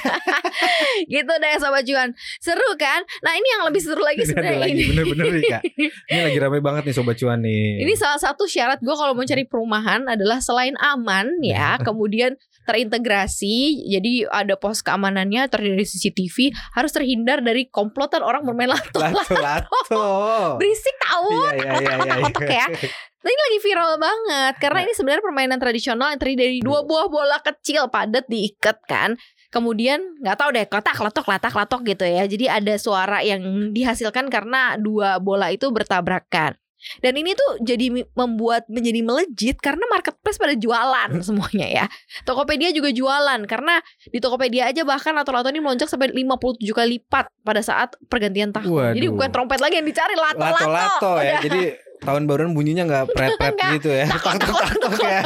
gitu 1.14 1.34
deh 1.34 1.54
sobat 1.58 1.84
cuan 1.84 2.10
seru 2.38 2.70
kan 2.76 3.02
nah 3.20 3.32
ini 3.32 3.48
yang 3.50 3.64
lebih 3.66 3.80
seru 3.80 4.02
lagi 4.02 4.22
sebenarnya 4.22 4.68
ini 4.68 4.84
bener-bener 4.86 5.26
nih 5.32 5.44
kak. 5.50 5.62
Ini 6.12 6.22
lagi 6.22 6.40
ramai 6.40 6.60
banget 6.60 6.84
nih 6.84 6.94
sobat 6.94 7.16
cuan 7.16 7.40
nih. 7.40 7.82
Ini 7.82 7.94
salah 7.96 8.20
satu 8.20 8.44
syarat 8.44 8.80
gue 8.80 8.92
kalau 8.92 9.14
mau 9.14 9.24
cari 9.24 9.44
perumahan 9.44 10.04
adalah 10.06 10.38
selain 10.38 10.76
aman 10.78 11.40
ya, 11.42 11.80
kemudian 11.80 12.36
terintegrasi. 12.66 13.88
Jadi 13.90 14.26
ada 14.30 14.56
pos 14.58 14.82
keamanannya 14.86 15.48
terdiri 15.50 15.82
dari 15.82 15.88
CCTV, 15.88 16.38
harus 16.78 16.92
terhindar 16.94 17.42
dari 17.42 17.68
komplotan 17.68 18.22
orang 18.22 18.46
bermain 18.46 18.70
lato. 18.70 19.02
Lato-lato. 19.02 20.06
Berisik 20.62 20.96
tahu. 21.02 21.30
Iya, 21.32 21.50
iya, 21.58 21.72
iya, 21.82 21.94
iya. 21.98 22.16
Kotak 22.22 22.50
ya. 22.50 22.68
Nah, 23.22 23.30
ini 23.30 23.42
lagi 23.46 23.60
viral 23.62 23.92
banget 24.02 24.54
karena 24.58 24.80
Nah. 24.82 24.86
ini 24.90 24.94
sebenarnya 24.98 25.22
permainan 25.22 25.60
tradisional 25.62 26.10
yang 26.10 26.18
terdiri 26.18 26.38
dari 26.42 26.58
dua 26.58 26.82
buah 26.82 27.06
bola 27.06 27.38
kecil 27.38 27.86
padat 27.94 28.26
diikat 28.26 28.82
kan. 28.90 29.14
Kemudian 29.54 30.18
nggak 30.24 30.38
tahu 30.42 30.50
deh 30.56 30.66
kotak 30.66 30.98
letok 30.98 31.28
latak 31.30 31.54
letok 31.54 31.82
gitu 31.86 32.06
ya. 32.08 32.26
Jadi 32.26 32.50
ada 32.50 32.74
suara 32.82 33.22
yang 33.22 33.70
dihasilkan 33.76 34.32
karena 34.32 34.74
dua 34.80 35.22
bola 35.22 35.54
itu 35.54 35.70
bertabrakan. 35.70 36.61
Dan 37.02 37.18
ini 37.18 37.34
tuh 37.34 37.62
jadi 37.62 38.06
membuat 38.18 38.66
menjadi 38.68 39.02
melejit 39.06 39.58
karena 39.62 39.86
marketplace 39.90 40.38
pada 40.42 40.56
jualan 40.58 41.10
semuanya 41.28 41.68
ya. 41.68 41.86
Tokopedia 42.26 42.74
juga 42.74 42.90
jualan 42.90 43.42
karena 43.46 43.80
di 44.10 44.18
Tokopedia 44.18 44.70
aja 44.70 44.82
bahkan 44.86 45.14
lato-lato 45.14 45.50
ini 45.50 45.62
melonjak 45.62 45.88
sampai 45.90 46.14
57 46.14 46.62
kali 46.74 47.02
lipat 47.02 47.32
pada 47.46 47.62
saat 47.64 47.96
pergantian 48.12 48.52
tahun. 48.52 48.98
Jadi 48.98 49.08
Waduh. 49.08 49.16
bukan 49.16 49.30
trompet 49.32 49.60
lagi 49.64 49.76
yang 49.80 49.88
dicari 49.88 50.16
lato-lato. 50.18 50.68
Lato-lato 50.68 51.14
ya. 51.24 51.40
Jadi 51.40 51.91
tahun 52.02 52.26
baruan 52.26 52.52
bunyinya 52.52 52.84
nggak 52.84 53.06
pret-pret 53.16 53.56
gitu 53.78 53.90
ya. 53.94 54.10
Tok-tok-tok 54.26 54.94
ya. 55.00 55.22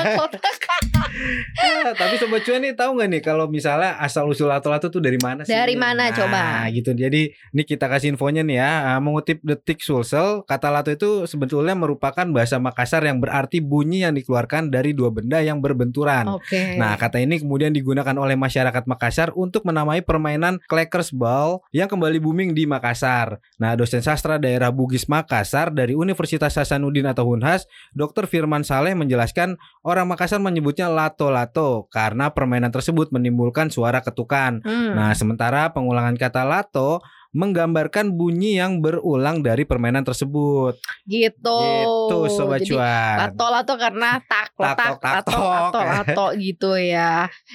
Ah, 1.55 1.95
Tapi 1.95 2.19
sobat 2.19 2.43
cuan 2.43 2.59
nih 2.59 2.75
tahu 2.75 2.99
nggak 2.99 3.09
nih 3.09 3.21
kalau 3.23 3.47
misalnya 3.47 3.95
asal 3.97 4.27
usul 4.27 4.51
lato-lato 4.51 4.91
tuh 4.91 4.99
dari 4.99 5.15
mana 5.15 5.47
sih? 5.47 5.55
Dari 5.55 5.79
mana, 5.79 6.11
Nah, 6.11 6.11
coba? 6.11 6.67
gitu. 6.69 6.91
Jadi 6.91 7.31
ini 7.31 7.63
kita 7.63 7.87
kasih 7.87 8.11
infonya 8.11 8.43
nih 8.43 8.59
ya. 8.59 8.71
Ah, 8.91 8.99
Mengutip 8.99 9.39
detik 9.39 9.79
Sulsel, 9.79 10.43
kata 10.43 10.67
lato 10.67 10.91
itu 10.91 11.23
sebetulnya 11.25 11.71
merupakan 11.73 12.27
bahasa 12.27 12.59
Makassar 12.59 12.99
yang 13.01 13.23
berarti 13.23 13.63
bunyi 13.63 14.03
yang 14.03 14.11
dikeluarkan 14.11 14.67
dari 14.67 14.91
dua 14.91 15.09
benda 15.09 15.39
yang 15.39 15.63
berbenturan. 15.63 16.27
Oke. 16.27 16.75
Nah, 16.75 16.99
kata 16.99 17.23
ini 17.23 17.39
kemudian 17.39 17.71
digunakan 17.71 18.13
oleh 18.13 18.35
masyarakat 18.35 18.83
Makassar 18.83 19.31
untuk 19.31 19.63
menamai 19.63 20.03
permainan 20.03 20.59
Clackers 20.67 21.15
Ball 21.15 21.63
yang 21.71 21.87
kembali 21.87 22.19
booming 22.19 22.51
di 22.51 22.67
Makassar. 22.67 23.39
Nah, 23.55 23.79
dosen 23.79 24.03
sastra 24.03 24.35
daerah 24.35 24.67
Bugis 24.69 25.07
Makassar 25.07 25.71
dari 25.71 25.95
Universitas 25.95 26.51
Hasanuddin 26.65 27.05
atau 27.05 27.29
Unhas, 27.29 27.69
Dr. 27.93 28.25
Firman 28.25 28.65
Saleh 28.65 28.97
menjelaskan 28.97 29.61
orang 29.85 30.09
Makassar 30.09 30.41
menyebutnya 30.41 30.89
lato-lato 30.89 31.85
karena 31.93 32.33
permainan 32.33 32.73
tersebut 32.73 33.13
menimbulkan 33.13 33.69
suara 33.69 34.01
ketukan. 34.01 34.65
Hmm. 34.65 34.91
Nah, 34.97 35.13
sementara 35.13 35.69
pengulangan 35.69 36.17
kata 36.17 36.41
lato 36.41 37.05
menggambarkan 37.35 38.15
bunyi 38.15 38.55
yang 38.55 38.79
berulang 38.79 39.43
dari 39.43 39.61
permainan 39.61 40.01
tersebut. 40.01 40.79
gitu. 41.03 41.59
Gitu, 41.59 42.17
sobat 42.31 42.63
Jadi 42.63 42.71
cuan. 42.71 43.15
lato-lato 43.19 43.75
karena 43.75 44.17
tak 44.23 44.55
letak 44.55 44.97
lato 44.97 45.35
lato 45.35 45.79
ya. 45.79 45.91
lato 45.91 46.25
gitu 46.33 46.71
ya. 46.73 47.11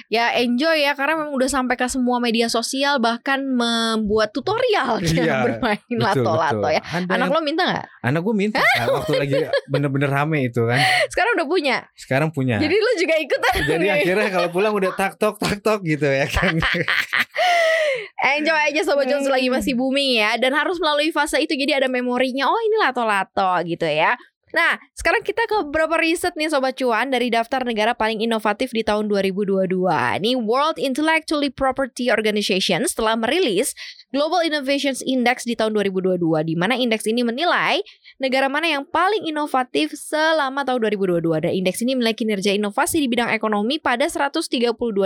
Ya 0.07 0.25
enjoy 0.37 0.79
ya 0.79 0.93
karena 0.93 1.17
memang 1.17 1.33
udah 1.33 1.49
sampai 1.49 1.73
ke 1.73 1.89
semua 1.89 2.21
media 2.21 2.45
sosial 2.45 3.01
bahkan 3.01 3.41
membuat 3.41 4.29
tutorial 4.31 5.01
Iya, 5.01 5.41
bermain 5.43 5.81
Betul, 5.81 5.99
lato-lato 5.99 6.61
betul. 6.63 6.77
ya. 6.77 6.81
Ada 6.85 7.09
Anak 7.09 7.17
yang- 7.19 7.33
lo 7.33 7.39
minta 7.41 7.63
nggak? 7.65 7.85
Anak 8.01 8.21
gue 8.21 8.35
minta 8.37 8.59
kan, 8.61 8.87
waktu 8.87 9.13
lagi 9.21 9.35
bener-bener 9.65 10.07
rame 10.07 10.45
itu 10.45 10.61
kan. 10.61 10.77
Sekarang 11.09 11.31
udah 11.35 11.47
punya. 11.49 11.77
Sekarang 11.97 12.29
punya. 12.29 12.61
Jadi 12.61 12.75
lo 12.75 12.91
juga 12.95 13.15
ikutan. 13.17 13.53
Jadi 13.65 13.87
akhirnya 13.89 14.29
kalau 14.29 14.49
pulang 14.49 14.73
udah 14.73 14.93
tak 14.93 15.17
tok 15.17 15.41
tak 15.41 15.57
tok 15.59 15.81
gitu 15.81 16.05
ya 16.05 16.29
kan. 16.29 16.53
Enjoy 18.37 18.61
aja 18.71 18.81
sobat 18.85 19.09
Jones 19.09 19.27
Hmm. 19.27 19.35
lagi 19.35 19.47
masih 19.49 19.73
booming 19.75 20.21
ya 20.21 20.37
dan 20.37 20.53
harus 20.53 20.77
melalui 20.77 21.09
fase 21.09 21.41
itu 21.41 21.53
jadi 21.57 21.83
ada 21.83 21.87
memorinya. 21.91 22.47
Oh 22.47 22.61
ini 22.61 22.77
lato-lato 22.79 23.61
gitu 23.65 23.85
ya. 23.87 24.15
Nah, 24.51 24.75
sekarang 24.91 25.23
kita 25.23 25.47
ke 25.47 25.63
beberapa 25.63 25.95
riset 25.95 26.35
nih 26.35 26.51
Sobat 26.51 26.75
Cuan 26.75 27.07
dari 27.07 27.31
daftar 27.31 27.63
negara 27.63 27.95
paling 27.95 28.19
inovatif 28.19 28.75
di 28.75 28.83
tahun 28.83 29.07
2022. 29.07 30.19
Ini 30.19 30.35
World 30.43 30.75
Intellectually 30.75 31.47
Property 31.47 32.11
Organization 32.11 32.83
setelah 32.83 33.15
merilis 33.15 33.71
Global 34.11 34.43
Innovations 34.43 34.99
Index 35.07 35.47
di 35.47 35.55
tahun 35.55 35.71
2022 35.71 36.19
di 36.43 36.59
mana 36.59 36.75
indeks 36.75 37.07
ini 37.07 37.23
menilai 37.23 37.79
negara 38.19 38.51
mana 38.51 38.67
yang 38.67 38.83
paling 38.83 39.23
inovatif 39.23 39.95
selama 39.95 40.67
tahun 40.67 40.83
2022 40.99 41.47
dan 41.47 41.51
indeks 41.55 41.79
ini 41.79 41.95
memiliki 41.95 42.27
kinerja 42.27 42.51
inovasi 42.51 42.99
di 42.99 43.07
bidang 43.07 43.31
ekonomi 43.31 43.79
pada 43.79 44.03
132 44.03 44.51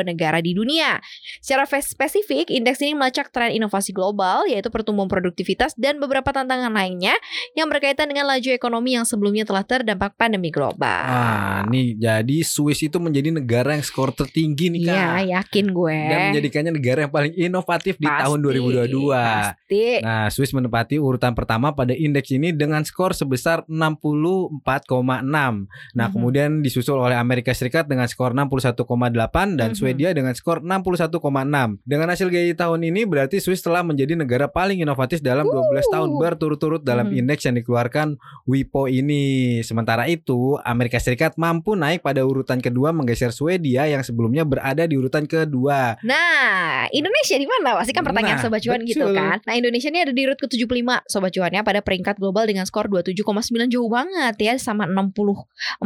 negara 0.01 0.41
di 0.41 0.57
dunia. 0.57 0.97
Secara 1.37 1.69
spesifik, 1.69 2.49
indeks 2.49 2.81
ini 2.81 2.97
melacak 2.97 3.29
tren 3.29 3.53
inovasi 3.53 3.93
global 3.93 4.49
yaitu 4.49 4.73
pertumbuhan 4.73 5.05
produktivitas 5.05 5.77
dan 5.77 6.01
beberapa 6.01 6.33
tantangan 6.33 6.73
lainnya 6.73 7.13
yang 7.53 7.69
berkaitan 7.69 8.09
dengan 8.09 8.25
laju 8.25 8.49
ekonomi 8.57 8.97
yang 8.97 9.05
sebelumnya 9.05 9.45
telah 9.45 9.61
terdampak 9.61 10.17
pandemi 10.17 10.49
global. 10.49 11.05
Ah, 11.05 11.61
nih 11.69 11.93
jadi 11.93 12.37
Swiss 12.41 12.81
itu 12.81 12.97
menjadi 12.97 13.29
negara 13.29 13.77
yang 13.77 13.85
skor 13.85 14.09
tertinggi 14.17 14.73
nih 14.73 14.81
Kak. 14.89 14.97
Iya, 14.97 15.09
yakin 15.45 15.65
gue. 15.69 15.97
Dan 16.09 16.17
menjadikannya 16.33 16.71
negara 16.73 16.99
yang 17.05 17.13
paling 17.13 17.33
inovatif 17.37 18.01
di 18.01 18.09
Pasti, 18.09 18.21
tahun 18.25 18.37
2022. 18.41 18.94
Pasti. 19.03 19.99
Nah, 19.99 20.31
Swiss 20.31 20.55
menempati 20.55 20.95
urutan 20.97 21.35
pertama 21.35 21.75
pada 21.75 21.91
indeks 21.91 22.31
ini 22.31 22.55
dengan 22.55 22.81
skor 22.87 23.11
sebesar 23.11 23.67
64,6. 23.67 25.67
Nah, 25.93 26.07
Mhm. 26.07 26.13
kemudian 26.13 26.49
disusul 26.63 26.99
oleh 26.99 27.17
Amerika 27.17 27.51
Serikat 27.51 27.89
dengan 27.89 28.07
skor 28.07 28.31
61,8 28.31 29.59
dan 29.59 29.73
Mhm. 29.73 29.77
Swedia 29.77 30.09
dengan 30.15 30.33
skor 30.33 30.63
61,6. 30.63 31.77
Dengan 31.83 32.07
hasil 32.13 32.31
GI 32.31 32.55
tahun 32.55 32.87
ini 32.87 33.03
berarti 33.03 33.41
Swiss 33.41 33.61
telah 33.61 33.83
menjadi 33.83 34.15
negara 34.15 34.47
paling 34.47 34.79
inovatif 34.79 35.19
dalam 35.19 35.45
12 35.45 35.85
tahun 35.91 36.15
berturut-turut 36.15 36.81
dalam 36.85 37.11
Mhm. 37.11 37.19
indeks 37.25 37.43
yang 37.49 37.55
dikeluarkan 37.59 38.15
WIPO 38.45 38.87
ini. 38.87 39.59
Sementara 39.65 40.05
itu, 40.07 40.55
Amerika 40.61 41.01
Serikat 41.01 41.35
mampu 41.35 41.73
naik 41.75 42.05
pada 42.05 42.21
urutan 42.21 42.61
kedua 42.61 42.93
menggeser 42.93 43.33
Swedia 43.33 43.89
yang 43.89 44.05
sebelumnya 44.05 44.45
berada 44.45 44.85
di 44.85 44.95
urutan 44.95 45.25
kedua. 45.25 45.97
Nah, 46.05 46.85
Indonesia 46.93 47.35
di 47.35 47.49
mana? 47.49 47.75
Pasti 47.75 47.91
kan 47.91 48.05
pertanyaan 48.05 48.37
Nah, 48.37 48.43
Sobat 48.45 48.61
Cuan 48.61 48.84
gitu 48.87 49.11
kan. 49.11 49.41
Nah, 49.43 49.53
Indonesia 49.57 49.89
ini 49.89 49.99
ada 50.05 50.13
di 50.13 50.23
root 50.23 50.39
ke-75 50.39 51.09
Sobat 51.09 51.33
Cuannya 51.35 51.61
pada 51.65 51.81
peringkat 51.81 52.21
global 52.21 52.45
dengan 52.45 52.63
skor 52.63 52.87
27,9 52.87 53.73
jauh 53.73 53.89
banget 53.89 54.35
ya 54.39 54.53
sama 54.61 54.87
64,6 54.87 55.83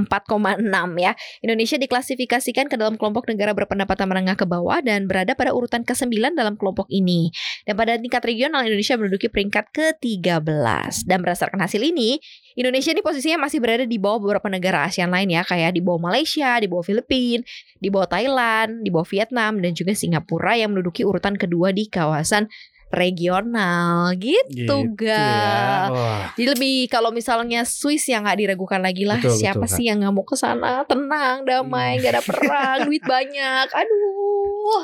ya. 1.00 1.12
Indonesia 1.42 1.78
diklasifikasikan 1.80 2.70
ke 2.70 2.76
dalam 2.76 3.00
kelompok 3.00 3.26
negara 3.32 3.56
berpendapatan 3.56 4.06
menengah 4.06 4.36
ke 4.38 4.46
bawah 4.46 4.84
dan 4.84 5.10
berada 5.10 5.34
pada 5.34 5.56
urutan 5.56 5.82
ke-9 5.88 6.36
dalam 6.36 6.60
kelompok 6.60 6.86
ini. 6.92 7.32
Dan 7.66 7.80
pada 7.80 7.96
tingkat 7.98 8.22
regional 8.28 8.68
Indonesia 8.68 9.00
menduduki 9.00 9.32
peringkat 9.32 9.72
ke-13. 9.74 11.08
Dan 11.08 11.24
berdasarkan 11.24 11.64
hasil 11.64 11.82
ini, 11.82 12.20
Indonesia 12.60 12.92
ini 12.92 13.00
posisinya 13.00 13.48
masih 13.48 13.64
berada 13.64 13.88
di 13.88 13.96
bawah 13.96 14.20
beberapa 14.20 14.52
negara 14.52 14.84
ASEAN 14.84 15.10
lain 15.10 15.32
ya, 15.32 15.48
kayak 15.48 15.78
di 15.78 15.82
bawah 15.82 16.12
Malaysia, 16.12 16.60
di 16.60 16.68
bawah 16.68 16.84
Filipina, 16.84 17.46
di 17.80 17.88
bawah 17.88 18.10
Thailand, 18.12 18.84
di 18.84 18.90
bawah 18.92 19.08
Vietnam 19.08 19.64
dan 19.64 19.72
juga 19.72 19.96
Singapura 19.96 20.60
yang 20.60 20.76
menduduki 20.76 21.08
urutan 21.08 21.40
kedua 21.40 21.72
di 21.72 21.88
kawasan 21.88 22.52
regional 22.90 24.18
gitu, 24.18 24.78
ya. 24.86 24.94
gal. 24.98 25.86
Wah. 25.94 26.24
Jadi 26.34 26.48
lebih 26.58 26.78
kalau 26.90 27.14
misalnya 27.14 27.62
Swiss 27.64 28.10
yang 28.10 28.26
nggak 28.26 28.40
diragukan 28.42 28.82
lagi 28.82 29.06
lah 29.06 29.22
Betul, 29.22 29.38
siapa 29.38 29.66
betul, 29.66 29.76
sih 29.78 29.86
yang 29.90 30.02
nggak 30.02 30.14
mau 30.14 30.26
ke 30.26 30.36
sana 30.36 30.84
tenang 30.90 31.46
damai 31.46 32.02
nggak 32.02 32.14
ada 32.18 32.24
perang 32.26 32.78
duit 32.90 33.04
banyak 33.06 33.68
aduh 33.70 34.84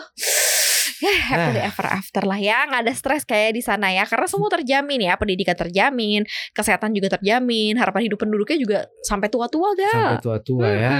ya 1.01 1.11
happily 1.11 1.59
Nah. 1.61 1.69
ever 1.71 1.87
after 1.87 2.23
lah 2.23 2.39
ya 2.39 2.67
nggak 2.67 2.81
ada 2.87 2.93
stres 2.95 3.23
kayak 3.23 3.55
di 3.55 3.61
sana 3.63 3.91
ya 3.91 4.03
karena 4.07 4.27
semua 4.27 4.49
terjamin 4.51 5.07
ya 5.07 5.13
pendidikan 5.19 5.55
terjamin 5.55 6.23
kesehatan 6.51 6.91
juga 6.95 7.15
terjamin 7.19 7.75
harapan 7.75 8.07
hidup 8.07 8.19
penduduknya 8.23 8.57
juga 8.59 8.79
sampai 9.03 9.27
tua-tua 9.27 9.75
gal 9.75 9.91
Sampai 9.91 10.23
tua-tua 10.23 10.67
ya. 10.71 10.91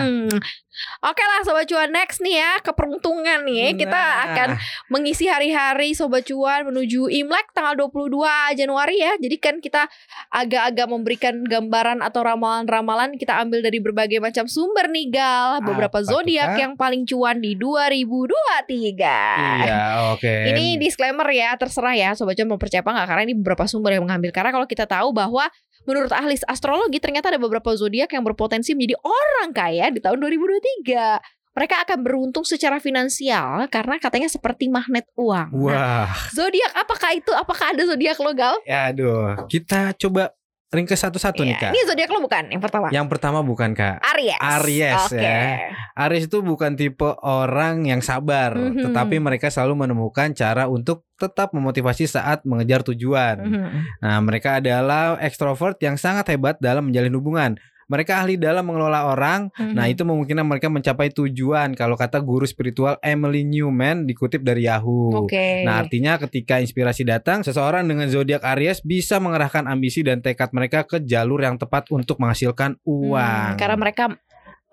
Oke 1.01 1.19
lah 1.19 1.41
Sobat 1.41 1.65
Cuan 1.65 1.87
next 1.87 2.19
nih 2.19 2.35
ya 2.37 2.59
Keperuntungan 2.59 3.43
nih. 3.43 3.75
Kita 3.75 3.95
Nah. 3.95 4.23
akan 4.27 4.47
mengisi 4.87 5.25
hari-hari 5.25 5.91
Sobat 5.91 6.23
Cuan 6.23 6.67
menuju 6.67 7.07
Imlek 7.07 7.49
tanggal 7.51 7.73
22 7.79 8.53
Januari 8.53 8.99
ya. 8.99 9.15
Jadi 9.15 9.35
kan 9.37 9.55
kita 9.57 9.87
agak-agak 10.29 10.85
memberikan 10.85 11.33
gambaran 11.41 11.99
atau 11.99 12.21
ramalan-ramalan 12.21 13.15
Kita 13.15 13.39
ambil 13.39 13.61
dari 13.61 13.77
berbagai 13.79 14.19
macam 14.19 14.45
sumber 14.45 14.87
nih 14.87 15.07
Gal. 15.09 15.59
Beberapa 15.61 16.01
zodiak 16.01 16.55
yang 16.55 16.73
paling 16.75 17.03
cuan 17.05 17.39
di 17.39 17.55
2023 17.55 19.63
Iya, 19.65 20.11
oke. 20.13 20.33
ini 20.51 20.75
disclaimer 20.75 21.25
ya, 21.29 21.53
terserah 21.55 21.93
ya 21.93 22.09
Sobat 22.13 22.35
Cuan 22.35 22.47
mau 22.47 22.57
percaya 22.57 22.79
apa 22.79 22.91
nggak 22.91 23.07
Karena 23.07 23.21
ini 23.23 23.33
beberapa 23.35 23.63
sumber 23.65 23.95
yang 23.95 24.03
mengambil. 24.03 24.29
Karena 24.31 24.49
kalau 24.51 24.65
kita 24.65 24.83
tahu 24.85 25.11
bahwa 25.11 25.47
Menurut 25.85 26.11
ahli 26.11 26.35
astrologi 26.49 26.97
ternyata 26.97 27.29
ada 27.29 27.39
beberapa 27.39 27.71
zodiak 27.77 28.09
yang 28.11 28.25
berpotensi 28.25 28.73
menjadi 28.73 28.97
orang 29.05 29.49
kaya 29.53 29.93
di 29.93 30.01
tahun 30.01 30.17
2023 30.17 31.55
mereka 31.55 31.75
akan 31.87 31.99
beruntung 32.03 32.43
secara 32.43 32.83
finansial 32.83 33.63
karena 33.71 33.95
katanya 33.95 34.27
seperti 34.27 34.67
magnet 34.67 35.07
uang. 35.15 35.55
Nah, 35.55 36.11
Wah, 36.11 36.11
zodiak 36.35 36.75
apakah 36.75 37.15
itu? 37.15 37.31
Apakah 37.31 37.71
ada 37.71 37.87
zodiak 37.87 38.19
lo 38.19 38.35
Gal? 38.35 38.59
ya 38.67 38.91
aduh. 38.91 39.47
Kita 39.47 39.95
coba 39.95 40.35
ringkes 40.73 40.99
satu-satu 40.99 41.45
nih, 41.45 41.55
Iya, 41.55 41.61
Kak. 41.61 41.71
Ini 41.71 41.81
zodiak 41.87 42.09
lo 42.09 42.19
bukan 42.19 42.43
yang 42.51 42.61
pertama. 42.61 42.87
Yang 42.89 43.07
pertama 43.07 43.39
bukan, 43.41 43.69
Kak. 43.71 44.01
Aries. 44.01 44.39
Aries, 44.41 45.03
Oke. 45.07 45.21
ya. 45.21 45.71
Aries 45.95 46.25
itu 46.27 46.37
bukan 46.41 46.75
tipe 46.75 47.09
orang 47.21 47.85
yang 47.85 48.01
sabar, 48.01 48.51
Mhm. 48.51 48.89
tetapi 48.89 49.15
mereka 49.21 49.47
selalu 49.47 49.87
menemukan 49.87 50.33
cara 50.33 50.67
untuk 50.67 51.05
tetap 51.15 51.55
memotivasi 51.55 52.09
saat 52.09 52.43
mengejar 52.43 52.83
tujuan. 52.83 53.35
Mhm. 53.39 54.03
Nah, 54.03 54.17
mereka 54.19 54.59
adalah 54.59 55.15
ekstrovert 55.21 55.79
yang 55.79 55.95
sangat 55.95 56.27
hebat 56.33 56.59
dalam 56.59 56.89
menjalin 56.89 57.15
hubungan. 57.15 57.51
Mereka 57.85 58.25
ahli 58.25 58.35
dalam 58.41 58.65
mengelola 58.65 59.05
orang. 59.09 59.53
Mhm. 59.53 59.73
Nah, 59.77 59.85
itu 59.85 60.01
memungkinkan 60.01 60.45
mereka 60.45 60.67
mencapai 60.73 61.13
tujuan. 61.13 61.77
Kalau 61.77 61.93
kata 61.93 62.17
guru 62.21 62.49
spiritual 62.49 62.97
Emily 63.05 63.45
Newman 63.45 64.09
dikutip 64.09 64.41
dari 64.41 64.65
Yahoo. 64.65 65.25
Oke. 65.25 65.61
Nah, 65.61 65.85
artinya 65.85 66.17
ketika 66.17 66.57
inspirasi 66.57 67.05
datang, 67.05 67.45
seseorang 67.45 67.85
dengan 67.85 68.09
zodiak 68.09 68.41
Aries 68.41 68.81
bisa 68.81 69.21
mengerahkan 69.21 69.69
ambisi 69.69 70.01
dan 70.01 70.25
tekad 70.25 70.49
mereka 70.49 70.83
ke 70.85 71.05
jalur 71.05 71.45
yang 71.45 71.61
tepat 71.61 71.89
untuk 71.93 72.17
menghasilkan 72.17 72.81
uang. 72.85 73.53
Hmm, 73.53 73.59
karena 73.61 73.77
mereka 73.77 74.03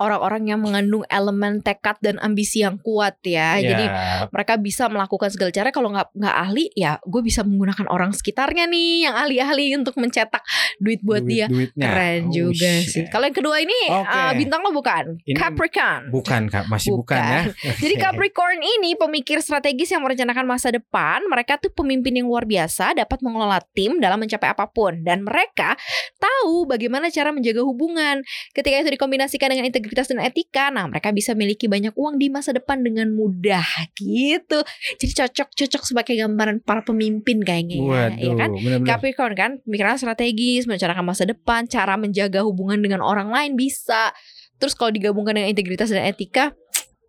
orang-orang 0.03 0.51
yang 0.51 0.59
mengandung 0.59 1.07
elemen 1.07 1.63
tekad 1.63 1.95
dan 2.03 2.19
ambisi 2.19 2.67
yang 2.67 2.77
kuat 2.83 3.15
ya. 3.23 3.57
Ya, 3.57 3.71
Jadi 3.71 3.85
mereka 4.29 4.59
bisa 4.59 4.91
melakukan 4.91 5.31
segala 5.31 5.55
cara 5.55 5.71
kalau 5.71 5.95
nggak 5.95 6.11
nggak 6.13 6.37
ahli 6.37 6.67
ya 6.75 6.99
gue 7.03 7.23
bisa 7.23 7.47
menggunakan 7.47 7.87
orang 7.87 8.11
sekitarnya 8.11 8.67
nih 8.67 9.07
yang 9.07 9.15
ahli-ahli 9.15 9.79
untuk 9.79 9.95
mencetak 9.95 10.43
duit 10.83 10.99
buat 11.01 11.23
dia. 11.23 11.47
duit-duitnya. 11.47 11.87
Keren 11.87 12.21
Oh, 12.23 12.33
juga 12.33 12.73
shit. 12.81 12.89
sih. 12.89 13.05
Kalau 13.07 13.29
yang 13.29 13.37
kedua 13.37 13.57
ini 13.61 13.79
Oke. 13.87 14.09
uh, 14.09 14.33
bintang 14.35 14.65
lo 14.65 14.73
bukan 14.73 15.21
Ini 15.23 15.37
Capricorn. 15.37 16.03
Bukan 16.09 16.43
Kak, 16.49 16.65
masih 16.67 16.97
bukan, 16.97 17.21
ya. 17.21 17.41
Jadi 17.83 17.95
Capricorn 18.01 18.59
ini 18.59 18.97
pemikir 18.97 19.39
strategis 19.39 19.93
yang 19.93 20.01
merencanakan 20.01 20.49
masa 20.49 20.73
depan. 20.73 21.21
Mereka 21.29 21.61
tuh 21.61 21.69
pemimpin 21.71 22.17
yang 22.17 22.25
luar 22.27 22.49
biasa, 22.49 22.97
dapat 22.97 23.21
mengelola 23.21 23.61
tim 23.77 24.01
dalam 24.01 24.17
mencapai 24.17 24.49
apa 24.49 24.65
pun. 24.67 25.05
Dan 25.05 25.29
mereka 25.29 25.77
tahu 26.17 26.65
bagaimana 26.65 27.13
cara 27.13 27.29
menjaga 27.31 27.61
hubungan. 27.61 28.25
Ketika 28.57 28.81
itu 28.81 28.91
dikombinasikan 28.97 29.53
dengan 29.53 29.69
integritas 29.69 29.92
dan 29.93 30.25
etika, 30.25 30.73
nah 30.73 30.89
mereka 30.89 31.13
bisa 31.13 31.37
memiliki 31.37 31.69
banyak 31.69 31.93
uang 31.93 32.17
di 32.17 32.33
masa 32.33 32.57
depan 32.57 32.81
dengan 32.81 33.13
mudah 33.13 33.65
gitu. 33.97 34.65
Jadi 34.97 35.13
cocok-cocok 35.13 35.83
sebagai 35.85 36.15
gambaran 36.17 36.65
para 36.65 36.81
pemimpin 36.81 37.45
kayaknya 37.45 37.77
ya, 37.77 37.85
Waduh, 37.85 38.17
ya 38.17 38.33
kan? 38.37 38.51
benar-benar. 38.57 38.89
Capricorn 38.89 39.35
kan 39.37 39.51
pemikiran 39.63 40.01
strategis, 40.01 40.65
merencanakan 40.65 41.05
masa 41.05 41.25
depan, 41.29 41.69
cara 41.69 42.01
menjaga 42.01 42.41
hubungan 42.41 42.81
dengan 42.81 43.05
orang 43.05 43.29
lain 43.29 43.53
bisa. 43.55 44.11
Terus 44.57 44.79
kalau 44.79 44.95
digabungkan 44.95 45.35
dengan 45.35 45.51
integritas 45.51 45.91
dan 45.91 46.07
etika, 46.07 46.55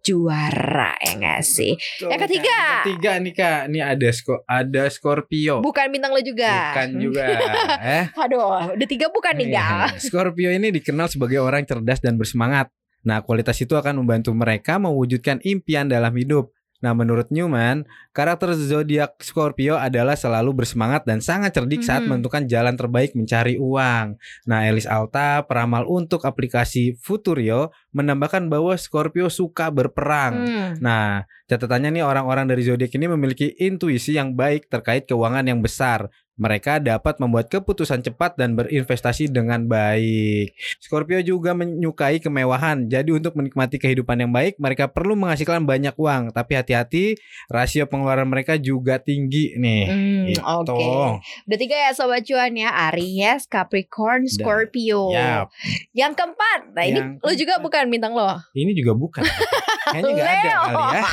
juara 0.04 0.94
ya 1.00 1.16
nggak 1.16 1.42
sih? 1.42 1.74
Tuh, 1.98 2.12
yang 2.12 2.22
ketiga. 2.28 2.60
Yang 2.60 2.80
ketiga 2.84 3.12
nih 3.24 3.34
Kak, 3.34 3.62
ini 3.72 3.80
ada 3.80 4.10
sko 4.12 4.44
ada 4.44 4.84
Scorpio. 4.92 5.64
Bukan 5.64 5.88
bintang 5.90 6.12
lo 6.12 6.20
juga. 6.20 6.76
Bukan 6.76 6.90
juga. 7.00 7.26
eh? 7.98 8.06
Aduh, 8.20 8.76
udah 8.76 8.88
tiga 8.88 9.08
bukan 9.08 9.34
nih. 9.40 9.56
Iya. 9.56 9.96
Scorpio 9.96 10.52
ini 10.52 10.76
dikenal 10.76 11.08
sebagai 11.08 11.40
orang 11.40 11.64
cerdas 11.64 12.04
dan 12.04 12.20
bersemangat. 12.20 12.68
Nah, 13.04 13.20
kualitas 13.24 13.60
itu 13.60 13.76
akan 13.76 14.04
membantu 14.04 14.32
mereka 14.32 14.80
mewujudkan 14.80 15.40
impian 15.44 15.88
dalam 15.92 16.12
hidup. 16.16 16.52
Nah, 16.84 16.92
menurut 16.92 17.32
Newman, 17.32 17.88
karakter 18.12 18.52
zodiak 18.60 19.16
Scorpio 19.24 19.80
adalah 19.80 20.20
selalu 20.20 20.52
bersemangat 20.52 21.08
dan 21.08 21.24
sangat 21.24 21.56
cerdik 21.56 21.80
saat 21.80 22.04
menentukan 22.04 22.44
jalan 22.44 22.76
terbaik 22.76 23.16
mencari 23.16 23.56
uang. 23.56 24.20
Nah, 24.44 24.60
Elis 24.68 24.84
Alta, 24.84 25.48
peramal 25.48 25.88
untuk 25.88 26.28
aplikasi 26.28 27.00
Futurio, 27.00 27.72
menambahkan 27.96 28.52
bahwa 28.52 28.76
Scorpio 28.76 29.32
suka 29.32 29.72
berperang. 29.72 30.44
Hmm. 30.44 30.72
Nah, 30.84 31.24
catatannya 31.48 31.96
nih 31.96 32.04
orang-orang 32.04 32.52
dari 32.52 32.68
zodiak 32.68 32.92
ini 32.92 33.08
memiliki 33.08 33.56
intuisi 33.64 34.20
yang 34.20 34.36
baik 34.36 34.68
terkait 34.68 35.08
keuangan 35.08 35.48
yang 35.48 35.64
besar. 35.64 36.12
Mereka 36.34 36.82
dapat 36.82 37.18
membuat 37.18 37.46
keputusan 37.46 38.02
cepat 38.02 38.34
dan 38.34 38.54
berinvestasi 38.54 39.30
dengan 39.30 39.64
baik. 39.64 40.50
Scorpio 40.78 41.22
juga 41.22 41.54
menyukai 41.54 42.18
kemewahan. 42.18 42.86
Jadi 42.86 43.14
untuk 43.14 43.34
menikmati 43.34 43.78
kehidupan 43.78 44.18
yang 44.18 44.30
baik, 44.30 44.58
mereka 44.58 44.88
perlu 44.88 45.14
menghasilkan 45.14 45.62
banyak 45.62 45.94
uang. 45.94 46.30
Tapi 46.30 46.52
hati-hati, 46.54 47.22
rasio 47.48 47.86
pengeluaran 47.86 48.26
mereka 48.26 48.58
juga 48.58 48.98
tinggi 48.98 49.54
nih. 49.56 49.84
Hmm, 49.86 50.22
Gitu. 50.26 50.42
Oke. 50.42 51.22
Udah 51.46 51.58
tiga 51.60 51.76
ya 51.78 51.92
sobat 51.92 52.24
cuan 52.24 52.54
ya 52.54 52.74
Aries, 52.90 53.46
Capricorn, 53.46 54.26
Dan- 54.26 54.34
Scorpio. 54.34 55.14
Yap. 55.14 55.54
Yang 55.92 56.14
keempat, 56.16 56.60
nah 56.72 56.84
ini 56.84 56.98
Yang 56.98 57.10
lo 57.20 57.32
juga 57.32 57.54
keempat. 57.54 57.64
bukan 57.64 57.84
bintang 57.88 58.14
lo. 58.14 58.30
Ini 58.52 58.72
juga 58.74 58.92
bukan. 58.94 59.22
Kayaknya 59.94 60.12
nggak 60.12 60.32
ada 60.32 60.52
kali 60.66 60.86
ya. 60.98 61.04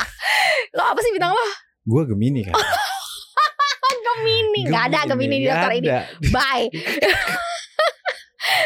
Lo 0.73 0.83
apa 0.87 1.00
sih 1.00 1.12
bintang 1.12 1.33
lo? 1.33 1.47
Gue 1.83 2.03
Gemini 2.07 2.41
kan. 2.43 2.57
Gemini. 4.17 4.61
Gak 4.67 4.85
ada 4.90 5.00
Gemini 5.14 5.37
di 5.42 5.46
daftar 5.46 5.73
ini. 5.77 5.88
Bye. 6.35 6.66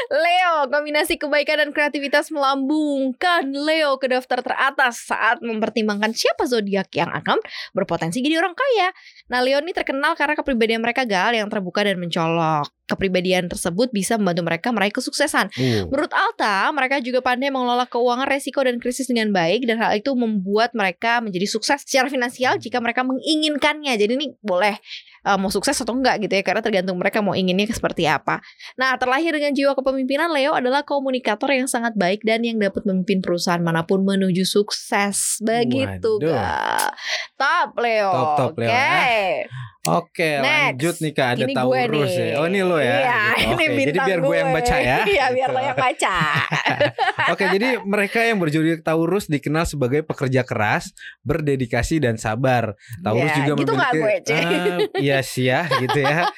Leo, 0.06 0.70
kombinasi 0.70 1.18
kebaikan 1.18 1.58
dan 1.58 1.70
kreativitas 1.74 2.30
melambungkan 2.30 3.50
Leo 3.50 3.98
ke 3.98 4.06
daftar 4.06 4.40
teratas 4.40 5.02
saat 5.10 5.42
mempertimbangkan 5.42 6.14
siapa 6.14 6.46
zodiak 6.46 6.94
yang 6.94 7.10
akan 7.10 7.42
berpotensi 7.74 8.22
jadi 8.22 8.38
orang 8.38 8.54
kaya. 8.54 8.94
Nah, 9.28 9.42
Leo 9.42 9.58
ini 9.58 9.74
terkenal 9.74 10.14
karena 10.14 10.38
kepribadian 10.38 10.78
mereka 10.78 11.02
gal 11.02 11.34
yang 11.34 11.50
terbuka 11.50 11.82
dan 11.82 11.98
mencolok. 11.98 12.70
Kepribadian 12.84 13.48
tersebut 13.48 13.88
bisa 13.96 14.20
membantu 14.20 14.42
mereka 14.44 14.68
meraih 14.68 14.92
kesuksesan. 14.92 15.48
Uh. 15.56 15.88
Menurut 15.88 16.12
Alta, 16.12 16.68
mereka 16.70 17.00
juga 17.00 17.24
pandai 17.24 17.48
mengelola 17.48 17.88
keuangan 17.88 18.28
resiko 18.28 18.60
dan 18.60 18.76
krisis 18.76 19.08
dengan 19.08 19.32
baik 19.32 19.64
dan 19.64 19.80
hal 19.80 19.96
itu 19.96 20.12
membuat 20.12 20.76
mereka 20.76 21.24
menjadi 21.24 21.48
sukses 21.48 21.80
secara 21.82 22.12
finansial 22.12 22.60
jika 22.60 22.78
mereka 22.84 23.00
menginginkannya. 23.02 23.96
Jadi 23.96 24.12
ini 24.20 24.26
boleh 24.44 24.76
uh, 25.24 25.38
mau 25.40 25.50
sukses 25.50 25.74
atau 25.74 25.96
enggak 25.96 26.22
gitu 26.22 26.32
ya 26.36 26.44
karena 26.44 26.60
tergantung 26.60 27.00
mereka 27.00 27.24
mau 27.24 27.32
inginnya 27.32 27.72
seperti 27.72 28.04
apa. 28.06 28.44
Nah, 28.76 28.94
terlahir 29.00 29.32
dengan 29.34 29.56
jiwa 29.56 29.72
kepemimpinan 29.74 30.30
Leo 30.30 30.52
adalah 30.52 30.84
komunikator 30.84 31.50
yang 31.50 31.66
sangat 31.66 31.96
baik 31.96 32.22
dan 32.22 32.44
yang 32.44 32.60
dapat 32.60 32.84
memimpin 32.84 33.24
perusahaan 33.24 33.60
mana 33.64 33.82
pun 33.82 34.04
menuju 34.04 34.44
sukses. 34.44 35.40
Begitu. 35.40 36.20
Kak. 36.20 36.94
Top 37.34 37.70
Leo. 37.80 38.12
Top, 38.12 38.30
top, 38.36 38.52
Leo, 38.60 38.68
Oke. 38.68 38.76
ya. 38.76 39.72
Oke, 39.86 40.40
Next. 40.40 40.48
lanjut 40.72 40.94
nih 40.98 41.12
Kak, 41.12 41.28
ada 41.30 41.36
Ini 41.38 41.44
gue 41.44 41.54
Taurus 41.54 42.08
nih. 42.10 42.24
ya. 42.24 42.34
Oh, 42.34 42.46
ini 42.46 42.60
lo 42.60 42.78
ya. 42.78 42.96
Iya, 42.96 43.20
Gitu. 43.28 43.36
ini 43.36 43.52
Oke, 43.52 43.64
bintang 43.68 43.84
jadi 43.84 43.98
biar 44.00 44.18
gue 44.18 44.36
yang 44.38 44.50
baca 44.50 44.76
ya. 44.76 44.98
Iya, 45.12 45.24
biar 45.28 45.44
Gitu. 45.44 45.52
lo 45.52 45.60
yang 45.62 45.78
baca. 45.78 46.16
Oke, 47.32 47.44
jadi 47.50 47.68
mereka 47.78 48.18
yang 48.20 48.38
berjudi 48.38 48.72
Taurus 48.80 49.24
dikenal 49.26 49.64
sebagai 49.64 50.00
pekerja 50.00 50.40
keras, 50.40 50.88
berdedikasi 51.20 51.98
dan 51.98 52.16
sabar. 52.16 52.72
Taurus 52.98 53.28
Ya, 53.28 53.36
juga 53.38 53.52
gitu 53.54 53.72
memiliki 53.72 53.98
gue, 53.98 54.14
Ce? 54.22 54.32
Ah, 54.34 54.76
iya 54.96 55.18
sih 55.20 55.46
ya, 55.46 55.68
gitu 55.68 55.98
ya. 55.98 56.28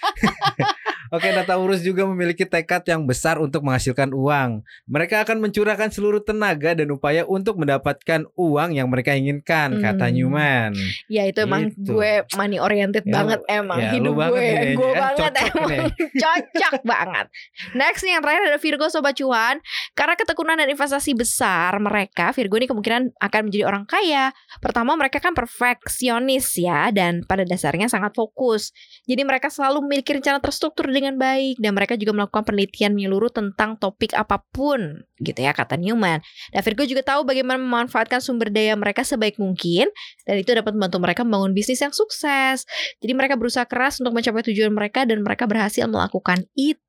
Oke, 1.08 1.30
nah 1.30 1.42
Taurus 1.42 1.80
juga 1.80 2.02
memiliki 2.02 2.42
tekad 2.42 2.82
yang 2.84 3.02
besar 3.02 3.36
untuk 3.36 3.62
menghasilkan 3.62 4.10
uang. 4.10 4.60
Mereka 4.84 5.22
akan 5.22 5.38
mencurahkan 5.40 5.88
seluruh 5.88 6.18
tenaga 6.18 6.74
dan 6.74 6.88
upaya 6.88 7.22
untuk 7.22 7.56
mendapatkan 7.56 8.26
uang 8.32 8.70
yang 8.72 8.86
mereka 8.86 9.12
inginkan, 9.12 9.78
kata 9.78 10.04
Hmm. 10.04 10.14
Newman. 10.14 10.70
Ya 11.06 11.24
itu 11.24 11.38
emang 11.40 11.68
Gitu. 11.68 11.92
gue 11.92 12.12
money 12.32 12.56
oriented 12.56 13.02
Ya, 13.02 13.12
banget 13.12 13.38
lu- 13.38 13.48
emang 13.48 13.78
ya, 13.78 13.90
hidup 13.92 14.14
banget 14.14 14.32
gue 14.32 14.42
nih, 14.42 14.74
gue 14.74 14.84
ya, 14.84 14.96
banget 14.96 15.16
cocok 15.16 15.46
emang 15.46 15.68
cocok 16.22 16.74
banget. 16.82 17.26
Next 17.72 18.00
nih 18.00 18.12
yang 18.12 18.22
terakhir 18.22 18.42
ada 18.44 18.58
Virgo 18.58 18.86
sobat 18.86 19.14
cuan. 19.14 19.56
Karena 19.92 20.14
ketekunan 20.14 20.56
dan 20.56 20.66
investasi 20.66 21.12
besar 21.12 21.76
mereka 21.78 22.30
Virgo 22.30 22.56
ini 22.56 22.66
kemungkinan 22.66 23.14
akan 23.16 23.40
menjadi 23.42 23.64
orang 23.64 23.84
kaya. 23.84 24.30
Pertama 24.58 24.92
mereka 24.92 25.18
kan 25.18 25.32
perfeksionis 25.32 26.56
ya 26.56 26.88
dan 26.90 27.22
pada 27.22 27.42
dasarnya 27.42 27.86
sangat 27.86 28.12
fokus. 28.12 28.72
Jadi 29.04 29.22
mereka 29.22 29.48
selalu 29.48 29.82
memiliki 29.82 30.12
rencana 30.12 30.38
terstruktur 30.38 30.88
dengan 30.96 31.20
baik 31.20 31.60
dan 31.60 31.76
mereka 31.76 32.00
juga 32.00 32.16
melakukan 32.16 32.48
penelitian 32.48 32.96
menyeluruh 32.96 33.28
tentang 33.28 33.76
topik 33.76 34.16
apa 34.16 34.40
pun 34.50 35.04
gitu 35.20 35.36
ya 35.36 35.52
kata 35.52 35.76
Newman. 35.76 36.24
Dan 36.52 36.60
Virgo 36.64 36.88
juga 36.88 37.04
tahu 37.04 37.28
bagaimana 37.28 37.60
memanfaatkan 37.60 38.24
sumber 38.24 38.48
daya 38.48 38.72
mereka 38.76 39.04
sebaik 39.04 39.36
mungkin 39.36 39.92
dan 40.24 40.40
itu 40.40 40.56
dapat 40.56 40.72
membantu 40.72 40.98
mereka 41.04 41.20
membangun 41.24 41.52
bisnis 41.52 41.84
yang 41.84 41.92
sukses. 41.92 42.64
Jadi 43.04 43.12
mereka 43.12 43.36
berusaha 43.36 43.68
keras 43.68 44.00
untuk 44.00 44.16
mencapai 44.16 44.40
tujuan 44.48 44.72
mereka 44.72 45.04
dan 45.04 45.20
mereka 45.20 45.44
berhasil 45.44 45.84
melakukan 45.84 46.48
itu 46.56 46.80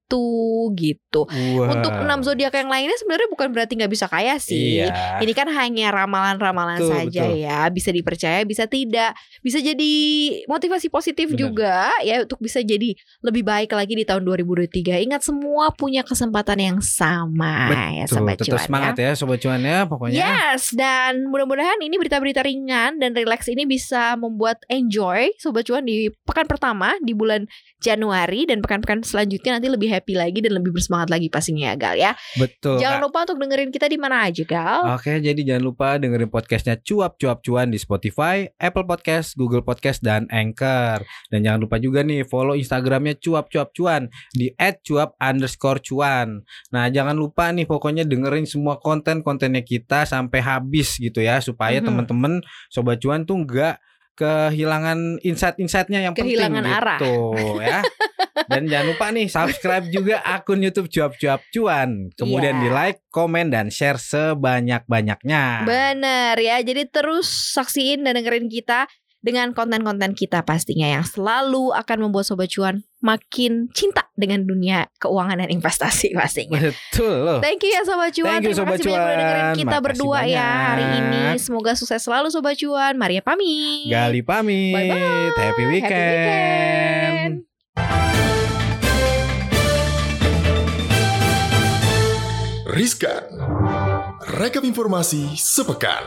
gitu. 0.78 1.28
Wah. 1.28 1.76
Untuk 1.76 1.92
enam 1.92 2.24
zodiak 2.24 2.56
yang 2.56 2.72
lainnya 2.72 2.96
sebenarnya 2.96 3.28
bukan 3.28 3.48
berarti 3.52 3.74
nggak 3.76 3.92
bisa 3.92 4.08
kaya 4.08 4.40
sih. 4.40 4.80
Iya. 4.80 5.20
Ini 5.20 5.34
kan 5.36 5.52
hanya 5.52 5.92
ramalan-ramalan 5.92 6.80
Betul, 6.80 6.92
saja 6.96 7.24
betul. 7.28 7.44
ya, 7.44 7.60
bisa 7.68 7.90
dipercaya, 7.92 8.40
bisa 8.48 8.64
tidak, 8.70 9.12
bisa 9.44 9.60
jadi 9.60 9.94
motivasi 10.48 10.88
positif 10.88 11.34
Benar. 11.34 11.40
juga 11.40 11.76
ya 12.06 12.24
untuk 12.24 12.40
bisa 12.40 12.64
jadi 12.64 12.96
lebih 13.26 13.44
baik 13.44 13.76
lagi 13.76 13.94
di 14.00 14.08
tahun 14.08 14.24
2023. 14.24 15.04
Ingat 15.04 15.22
semua 15.28 15.76
punya 15.76 16.08
kesempatan 16.08 16.60
yang 16.64 16.80
sama 16.80 17.74
ya 17.92 18.06
Tuh, 18.08 18.22
sobat 18.22 18.40
tetap 18.40 18.56
cuan 18.56 18.64
semangat 18.64 18.96
ya 18.96 19.12
sobat 19.18 19.40
cuan 19.44 19.62
ya 19.62 19.84
pokoknya. 19.84 20.24
Yes, 20.24 20.72
dan 20.72 21.28
mudah-mudahan 21.28 21.80
ini 21.84 21.96
berita-berita 22.00 22.46
ringan 22.46 23.02
dan 23.02 23.12
relax 23.12 23.50
ini 23.52 23.68
bisa 23.68 24.16
membuat 24.16 24.62
enjoy 24.72 25.34
sobat 25.42 25.68
cuan 25.68 25.84
di 25.84 26.08
pekan 26.24 26.46
pertama 26.46 26.96
di 27.04 27.12
bulan 27.12 27.50
Januari 27.82 28.46
dan 28.48 28.62
pekan-pekan 28.64 29.04
selanjutnya 29.04 29.58
nanti 29.60 29.68
lebih 29.70 29.90
happy 29.98 30.14
lagi 30.14 30.40
dan 30.40 30.54
lebih 30.56 30.72
bersemangat 30.74 31.10
lagi 31.10 31.28
pastinya 31.28 31.72
ya 31.72 31.76
Gal 31.76 31.96
ya. 31.98 32.12
Betul. 32.38 32.78
Jangan 32.78 33.00
Kak. 33.02 33.06
lupa 33.10 33.20
untuk 33.26 33.38
dengerin 33.42 33.70
kita 33.74 33.88
di 33.90 33.98
mana 33.98 34.24
aja 34.24 34.44
Gal. 34.46 34.80
Oke, 34.94 35.18
jadi 35.18 35.42
jangan 35.42 35.64
lupa 35.66 35.98
dengerin 35.98 36.30
podcastnya 36.30 36.78
Cuap 36.78 37.18
Cuap 37.18 37.42
Cuan 37.42 37.68
di 37.70 37.78
Spotify, 37.78 38.46
Apple 38.56 38.86
Podcast, 38.86 39.34
Google 39.34 39.66
Podcast, 39.66 40.00
dan 40.00 40.30
Anchor. 40.30 41.02
Dan 41.28 41.42
jangan 41.42 41.60
lupa 41.60 41.76
juga 41.78 42.06
nih 42.06 42.24
follow 42.24 42.54
Instagramnya 42.54 43.18
Cuap 43.18 43.50
Cuap 43.50 43.74
Cuan 43.74 44.06
di 44.32 44.54
@cuap 44.84 45.18
underscore 45.18 45.80
cuan. 45.80 46.42
Nah, 46.70 46.86
jangan 46.88 47.16
lupa 47.16 47.50
nih 47.50 47.66
pokoknya 47.66 48.04
dengerin 48.04 48.46
semua 48.46 48.78
konten-kontennya 48.78 49.62
kita 49.62 50.04
sampai 50.04 50.40
habis 50.40 50.96
gitu 50.96 51.20
ya 51.20 51.40
supaya 51.40 51.80
Mhm. 51.80 51.86
teman-teman 51.88 52.34
sobat 52.68 53.00
cuan 53.00 53.24
tuh 53.24 53.40
nggak 53.42 53.80
kehilangan 54.18 55.22
insight-insightnya 55.22 56.02
yang 56.02 56.14
Kehilangan 56.14 56.58
penting 56.58 56.74
arah. 56.74 57.00
gitu 57.00 57.62
ya. 57.64 57.80
Dan 58.48 58.66
jangan 58.66 58.88
lupa 58.88 59.06
nih 59.10 59.28
subscribe 59.28 59.86
juga 59.88 60.22
akun 60.24 60.60
YouTube 60.60 60.88
Cuap-Cuap 60.88 61.42
Cuan. 61.50 62.10
Kemudian 62.12 62.58
Iya. 62.58 62.64
di 62.64 62.70
like, 62.70 63.00
komen 63.08 63.50
dan 63.50 63.70
share 63.70 63.98
sebanyak-banyaknya. 63.98 65.44
Bener 65.64 66.36
ya, 66.36 66.58
jadi 66.60 66.86
terus 66.86 67.28
saksiin 67.54 68.02
dan 68.02 68.16
dengerin 68.16 68.48
kita 68.48 68.90
dengan 69.28 69.52
konten-konten 69.52 70.16
kita 70.16 70.48
pastinya 70.48 70.88
yang 70.88 71.04
selalu 71.04 71.76
akan 71.76 72.08
membuat 72.08 72.24
Sobat 72.24 72.48
Cuan 72.48 72.88
makin 73.04 73.68
cinta 73.76 74.08
dengan 74.16 74.48
dunia 74.48 74.88
keuangan 75.04 75.44
dan 75.44 75.52
investasi 75.52 76.16
pastinya. 76.16 76.64
Betul 76.64 77.28
loh. 77.28 77.40
Thank 77.44 77.68
you 77.68 77.76
ya 77.76 77.84
Sobat 77.84 78.16
Cuan. 78.16 78.40
Thank 78.40 78.48
you, 78.48 78.56
Terima 78.56 78.60
Sobat 78.64 78.80
kasih 78.80 78.88
banyak 78.88 79.04
udah 79.04 79.16
dengerin 79.20 79.44
Cuan. 79.44 79.56
kita 79.60 79.68
Makasih 79.68 79.84
berdua 79.84 80.20
ya 80.24 80.48
hari 80.72 80.86
banyak. 80.88 81.00
ini. 81.04 81.24
Semoga 81.44 81.72
sukses 81.76 82.00
selalu 82.00 82.32
Sobat 82.32 82.56
Cuan. 82.56 82.94
Maria 82.96 83.20
pamit. 83.20 83.92
Gali 83.92 84.24
pamit. 84.24 84.72
Bye-bye. 84.72 84.96
Happy 84.96 85.42
Happy 85.44 85.64
weekend. 85.68 86.24
weekend. 86.24 87.34
Riskan. 92.68 93.24
Rekap 94.38 94.62
informasi 94.62 95.34
sepekan. 95.40 96.04